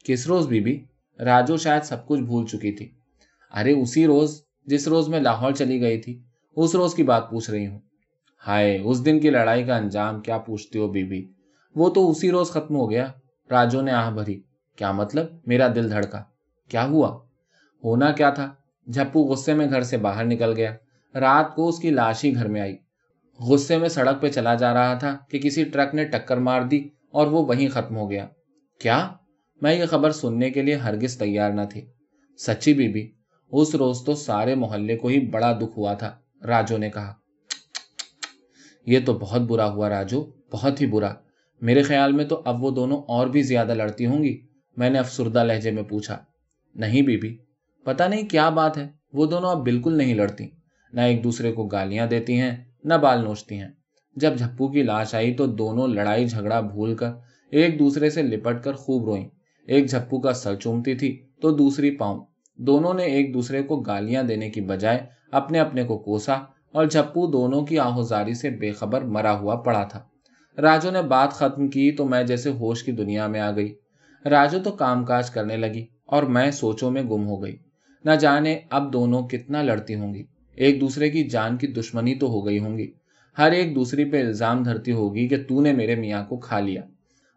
کس 0.03 0.27
روز 0.27 0.47
بی 0.47 0.59
بی 0.59 0.85
راجو 1.19 1.57
شاید 1.57 1.83
سب 1.83 2.07
کچھ 2.07 2.21
بھول 2.21 2.45
چکی 2.45 2.71
تھی۔ 2.71 2.91
ارے، 3.55 3.71
اسی 3.71 4.05
روز، 4.05 4.41
جس 4.65 4.87
روز 4.87 5.09
میں 5.09 5.19
لاہور 5.19 5.51
چلی 5.51 5.81
گئی 5.81 6.01
تھی، 6.01 6.23
اس 6.55 6.75
روز 6.75 6.93
کی 6.93 7.03
بات 7.03 7.29
پوچھ 7.29 7.51
رہی 7.51 7.67
ہوں۔ 7.67 7.79
ہائے، 8.47 8.79
اس 8.79 9.05
دن 9.05 9.19
کی 9.19 9.29
لڑائی 9.29 9.63
کا 9.63 9.77
انجام 9.77 10.21
کیا 10.21 10.37
پوچھتی 10.37 10.79
ہو 10.79 10.87
بی 10.87 11.03
بی 11.03 11.25
وہ 11.75 11.89
تو 11.89 12.11
اسی 12.11 12.31
روز 12.31 12.47
ختم 12.47 12.75
ہو 12.75 12.91
گیا۔ 12.91 13.07
راجو 13.51 13.81
نے 13.81 13.91
آہ 13.91 14.11
بھری۔ 14.11 14.41
کیا 14.75 14.91
مطلب؟ 14.91 15.25
میرا 15.45 15.67
دل 15.67 15.89
دھڑکا۔ 15.89 16.23
کیا 16.69 16.87
ہوا؟ 16.87 17.19
ہونا 17.83 18.11
کیا 18.11 18.29
تھا؟ 18.29 18.53
جھپو 18.93 19.23
غصے 19.23 19.53
میں 19.53 19.69
گھر 19.69 19.81
سے 19.81 19.97
باہر 19.97 20.25
نکل 20.25 20.53
گیا۔ 20.55 20.75
رات 21.15 21.55
کو 21.55 21.67
اس 21.67 21.79
کی 21.79 21.89
لاش 21.89 22.25
ہی 22.25 22.35
گھر 22.35 22.47
میں 22.47 22.61
آئی۔ 22.61 22.77
غصے 23.39 23.77
میں 23.77 23.89
سڑک 23.89 24.21
پہ 24.21 24.29
چلا 24.29 24.55
جا 24.55 24.73
رہا 24.73 24.93
تھا 24.93 25.17
کہ 25.29 25.39
کسی 25.39 25.63
ٹرک 25.63 25.95
نے 25.95 26.05
ٹکر 26.05 26.37
مار 26.37 26.61
دی 26.61 26.89
اور 27.11 27.27
وہ 27.27 27.45
وہیں 27.45 27.69
ختم 27.69 27.97
ہو 27.97 28.11
گیا۔ 28.11 28.27
کیا؟ 28.79 29.09
میں 29.61 29.75
یہ 29.75 29.85
خبر 29.85 30.11
سننے 30.11 30.49
کے 30.49 30.61
لیے 30.61 30.75
ہرگز 30.75 31.17
تیار 31.17 31.51
نہ 31.51 31.61
تھی۔ 31.69 31.85
سچی 32.37 32.73
بی 32.73 32.87
بی 32.87 33.11
اس 33.51 33.75
روز 33.75 34.05
تو 34.05 34.15
سارے 34.15 34.55
محلے 34.55 34.97
کو 34.97 35.07
ہی 35.07 35.19
بڑا 35.19 35.51
دکھ 35.51 35.77
ہوا 35.77 35.93
تھا، 35.93 36.15
راجو 36.47 36.77
نے 36.77 36.89
کہا۔ 36.89 37.13
یہ 38.85 38.99
تو 39.05 39.13
بہت 39.13 39.41
برا 39.41 39.69
ہوا 39.69 39.89
راجو، 39.89 40.25
بہت 40.51 40.81
ہی 40.81 40.85
برا۔ 40.85 41.13
میرے 41.61 41.81
خیال 41.81 42.11
میں 42.11 42.25
تو 42.25 42.41
اب 42.45 42.63
وہ 42.63 42.71
دونوں 42.71 43.01
اور 43.07 43.27
بھی 43.27 43.41
زیادہ 43.41 43.73
لڑتی 43.73 44.05
ہوں 44.05 44.23
گی، 44.23 44.41
میں 44.77 44.89
نے 44.89 44.99
افسردہ 44.99 45.43
لہجے 45.43 45.71
میں 45.71 45.83
پوچھا۔ 45.83 46.17
نہیں 46.75 47.01
بی 47.01 47.17
بی 47.17 47.37
پتا 47.85 48.07
نہیں 48.07 48.29
کیا 48.29 48.49
بات 48.49 48.77
ہے۔ 48.77 48.87
وہ 49.13 49.25
دونوں 49.25 49.51
اب 49.51 49.63
بالکل 49.63 49.97
نہیں 49.97 50.13
لڑتی 50.13 50.47
نہ 50.93 51.01
ایک 51.01 51.23
دوسرے 51.23 51.51
کو 51.51 51.65
گالیاں 51.65 52.07
دیتی 52.07 52.39
ہیں، 52.39 52.55
نہ 52.83 52.93
بال 52.93 53.23
نوچتی 53.23 53.59
ہیں۔ 53.59 53.69
جب 54.15 54.37
جھپو 54.37 54.67
کی 54.67 54.83
لاش 54.83 55.15
آئی 55.15 55.33
تو 55.33 55.45
دونوں 55.45 55.87
لڑائی 55.87 56.27
جھگڑا 56.27 56.59
بھول 56.61 56.95
کر 56.95 57.11
ایک 57.51 57.79
دوسرے 57.79 58.09
سے 58.09 58.21
لپٹ 58.21 58.63
کر 58.63 58.73
خوب 58.73 59.05
روئیں۔ 59.05 59.25
ایک 59.67 59.89
جھپو 59.89 60.19
کا 60.19 60.33
سر 60.33 60.55
چومتی 60.55 60.95
تھی 60.95 61.21
تو 61.41 61.51
دوسری 61.51 61.91
پاؤں۔ 61.91 62.25
دونوں 62.57 62.93
نے 62.93 63.03
ایک 63.03 63.33
دوسرے 63.33 63.63
کو 63.63 63.79
گالیاں 63.79 64.23
دینے 64.23 64.49
کی 64.49 64.61
بجائے 64.61 64.99
اپنے 65.31 65.59
اپنے 65.59 65.83
کو 65.83 65.97
کوسا 65.97 66.33
اور 66.71 66.85
جھپو 66.85 67.27
دونوں 67.27 67.65
کی 67.65 67.79
آہوزاری 67.79 68.33
سے 68.33 68.49
بے 68.49 68.71
خبر 68.71 69.01
مرا 69.01 69.39
ہوا 69.39 69.55
پڑا 69.55 69.83
تھا۔ 69.83 70.03
راجو 70.61 70.91
نے 70.91 71.01
بات 71.01 71.31
ختم 71.31 71.67
کی 71.67 71.91
تو 71.91 72.05
میں 72.05 72.23
جیسے 72.23 72.49
ہوش 72.49 72.83
کی 72.83 72.91
دنیا 72.91 73.27
میں 73.27 73.39
آ 73.39 73.51
گئی۔ 73.55 73.75
راجو 74.25 74.59
تو 74.63 74.71
کام 74.71 75.05
کاج 75.05 75.29
کرنے 75.29 75.57
لگی 75.57 75.85
اور 76.05 76.23
میں 76.23 76.51
سوچوں 76.51 76.91
میں 76.91 77.03
گم 77.03 77.27
ہو 77.27 77.43
گئی۔ 77.43 77.55
نہ 78.05 78.11
جانے 78.11 78.59
اب 78.69 78.93
دونوں 78.93 79.27
کتنا 79.27 79.61
لڑتی 79.61 79.95
ہوں 79.95 80.13
گی۔ 80.13 80.23
ایک 80.55 80.81
دوسرے 80.81 81.09
کی 81.09 81.23
جان 81.23 81.57
کی 81.57 81.67
دشمنی 81.67 82.15
تو 82.15 82.27
ہو 82.27 82.45
گئی 82.45 82.59
ہوں 82.59 82.77
گی۔ 82.77 82.91
ہر 83.37 83.51
ایک 83.51 83.75
دوسری 83.75 84.05
پہ 84.05 84.19
الزام 84.19 84.63
دھرتی 84.63 84.91
ہوگی 84.91 85.27
کہ 85.27 85.43
تو 85.43 85.61
نے 85.61 85.73
میرے 85.73 85.95
میاں 85.95 86.25
کو 86.25 86.37
کھا 86.37 86.59
لیا۔ 86.59 86.81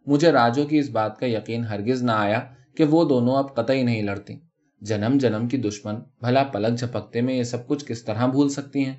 مجھے 0.06 0.32
راجو 0.32 0.64
کی 0.64 0.78
اس 0.78 0.90
بات 0.90 1.18
کا 1.18 1.26
یقین 1.26 1.64
ہرگز 1.64 2.02
نہ 2.02 2.10
آیا 2.10 2.40
کہ 2.76 2.84
وہ 2.84 3.08
دونوں 3.08 3.36
اب 3.36 3.54
قطعی 3.54 3.82
نہیں 3.82 4.02
لڑتی۔ 4.02 4.34
جنم 4.80 5.18
جنم 5.18 5.48
کی 5.48 5.56
دشمن، 5.56 5.94
بھلا 5.94 6.44
پلک 6.44 6.78
جھپکتے 6.78 7.20
میں 7.20 7.34
یہ 7.34 7.42
سب 7.42 7.66
کچھ 7.66 7.84
کس 7.84 8.04
طرح 8.04 8.26
بھول 8.26 8.48
سکتی 8.48 8.84
ہیں؟ 8.84 8.94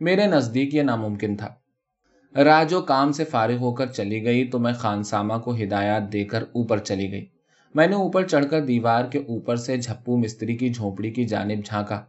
میرے 0.00 0.26
نزدیک 0.26 0.74
یہ 0.74 0.82
ناممکن 0.82 1.36
تھا۔ 1.36 1.54
راجو 2.42 2.80
کام 2.80 3.12
سے 3.12 3.24
فارغ 3.24 3.56
ہو 3.56 3.74
کر 3.74 3.86
چلی 3.86 4.24
گئی 4.24 4.44
تو 4.44 4.58
میں 4.58 4.72
خانسامہ 4.72 5.34
کو 5.44 5.54
ہدایات 5.54 6.12
دے 6.12 6.24
کر 6.24 6.42
اوپر 6.42 6.78
چلی 6.78 7.12
گئی۔ 7.12 7.26
میں 7.74 7.86
نے 7.86 7.94
اوپر 7.94 8.26
چڑھ 8.26 8.46
کر 8.50 8.60
دیوار 8.60 9.04
کے 9.04 9.18
اوپر 9.18 9.56
سے 9.56 9.76
جھپو 9.76 10.16
مستری 10.16 10.56
کی 10.56 10.68
جھونپڑی 10.68 11.10
کی 11.10 11.24
جانب 11.24 11.64
جھانکا 11.64 12.04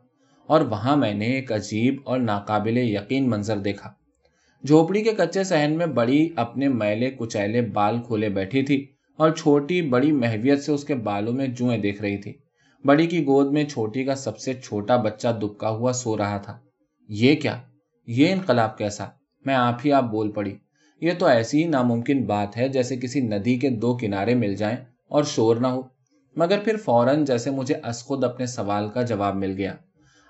اور 0.47 0.61
وہاں 0.61 0.97
میں 0.97 1.13
نے 1.13 1.25
ایک 1.25 1.51
عجیب 1.51 1.95
اور 2.03 2.19
ناقابل 2.19 2.77
یقین 2.77 3.29
منظر 3.29 3.57
دیکھا۔ 3.57 3.93
جھوپڑی 4.67 5.03
کے 5.03 5.11
کچے 5.17 5.43
سہن 5.43 5.73
میں 5.77 5.85
بڑی 5.85 6.29
اپنے 6.35 6.67
میلے 6.67 7.11
کچیلے 7.17 7.61
بال 7.61 8.01
کھولے 8.01 8.29
بیٹھی 8.29 8.63
تھی 8.63 8.85
اور 9.17 9.31
چھوٹی 9.31 9.81
بڑی 9.81 10.11
محویت 10.11 10.63
سے 10.63 10.71
اس 10.71 10.83
کے 10.83 10.95
بالوں 10.95 11.33
میں 11.33 11.47
جوئیں 11.47 11.77
دیکھ 11.77 12.01
رہی 12.01 12.17
تھی۔ 12.17 12.33
بڑی 12.85 13.07
کی 13.07 13.25
گود 13.25 13.53
میں 13.53 13.63
چھوٹی 13.63 14.03
کا 14.03 14.15
سب 14.15 14.37
سے 14.37 14.53
چھوٹا 14.53 14.97
بچہ 14.97 15.27
دبکا 15.41 15.69
ہوا 15.69 15.91
سو 15.91 16.17
رہا 16.17 16.37
تھا۔ 16.37 16.59
یہ 17.09 17.35
کیا؟ 17.35 17.61
یہ 18.07 18.31
انقلاب 18.31 18.77
کیسا؟ 18.77 19.05
میں 19.45 19.55
آپ 19.55 19.79
ہی 19.85 19.91
آپ 19.91 20.03
بول 20.03 20.31
پڑی۔ 20.31 20.55
یہ 21.01 21.11
تو 21.17 21.25
ایسی 21.25 21.63
ہی 21.63 21.67
ناممکن 21.67 22.23
بات 22.23 22.57
ہے 22.57 22.67
جیسے 22.69 22.97
کسی 22.97 23.21
ندی 23.21 23.55
کے 23.55 23.69
دو 23.69 23.97
کنارے 23.97 24.35
مل 24.35 24.55
جائیں۔ 24.55 24.77
اور 25.13 25.23
شور 25.23 25.55
نہ 25.55 25.67
ہو۔ 25.67 25.81
مگر 26.35 26.59
پھر 26.59 26.77
فوراً 26.77 27.25
جیسے 27.25 27.51
مجھے 27.51 27.75
از 27.83 28.03
خود 28.03 28.23
اپنے 28.23 28.45
سوال 28.45 28.89
کا 28.89 29.01
جواب 29.01 29.35
مل 29.35 29.53
گیا، 29.57 29.75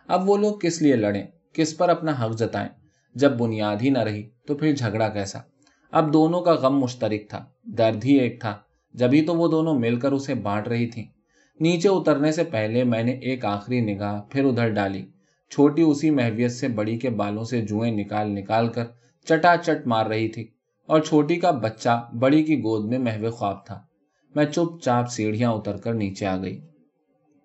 اب 0.08 0.30
وہ 0.30 0.38
لوگ 0.38 0.60
کس 0.60 0.82
لیے 0.82 0.96
لڑیں؟ 0.96 1.24
کس 1.54 1.78
پر 1.78 1.90
اپنا 1.90 2.12
حق 2.12 2.38
جتائیں؟ 2.38 2.70
جب 3.16 3.38
بنیاد 3.38 3.76
ہی 3.82 3.90
نہ 3.90 4.00
رہی 4.00 4.30
تو 4.48 4.56
پھر 4.56 4.76
جھگڑا 4.76 5.10
کیسا؟ 5.10 5.40
اب 5.92 6.14
دونوں 6.14 6.42
کا 6.42 6.54
غم 6.54 6.80
مشترک 6.80 7.30
تھا، 7.30 7.46
درد 7.64 8.06
ہی 8.06 8.14
ایک 8.20 8.42
تھا۔ 8.42 8.58
جبھی 8.94 9.22
تو 9.22 9.36
وہ 9.36 9.48
دونوں 9.48 9.80
مل 9.80 10.00
کر 10.00 10.12
اسے 10.12 10.36
بانٹ 10.36 10.68
رہی 10.68 10.88
تھی 10.88 11.06
نیچے 11.60 11.90
اترنے 11.90 12.32
سے 12.32 12.44
پہلے 12.44 12.84
میں 12.84 13.04
نے 13.04 13.12
ایک 13.12 13.46
آخری 13.46 13.82
نگاہ 13.82 14.22
پھر 14.22 14.46
ادھر 14.46 14.70
ڈالی۔ 14.70 15.06
چھوٹی 15.52 15.82
اسی 15.82 16.10
محویت 16.10 16.52
سے 16.52 16.68
بڑی 16.68 16.98
کے 16.98 17.10
بالوں 17.10 17.44
سے 17.44 17.62
جوئیں 17.62 17.92
نکال 17.92 18.28
نکال 18.28 18.68
کر 18.68 18.84
چٹا 19.26 19.56
چٹ 19.66 19.88
مار 19.88 20.06
رہی 20.06 20.28
تھی۔ 20.28 20.48
اور 20.86 21.00
چھوٹی 21.00 21.36
کا 21.36 21.52
بچہ 21.52 22.10
بڑی 22.20 22.44
کی 22.44 22.60
گود 22.60 22.90
میں 22.90 23.00
محو 23.00 23.32
خواب 23.32 23.66
تھا۔ 23.66 23.82
میں 24.36 24.46
چپ 24.46 24.70
چاپ 24.82 25.10
سیڑھیاں 25.12 25.52
اتر 25.52 25.78
کر 25.78 25.94
نیچے 25.94 26.26
آ 26.26 26.36
گئی۔ 26.38 26.60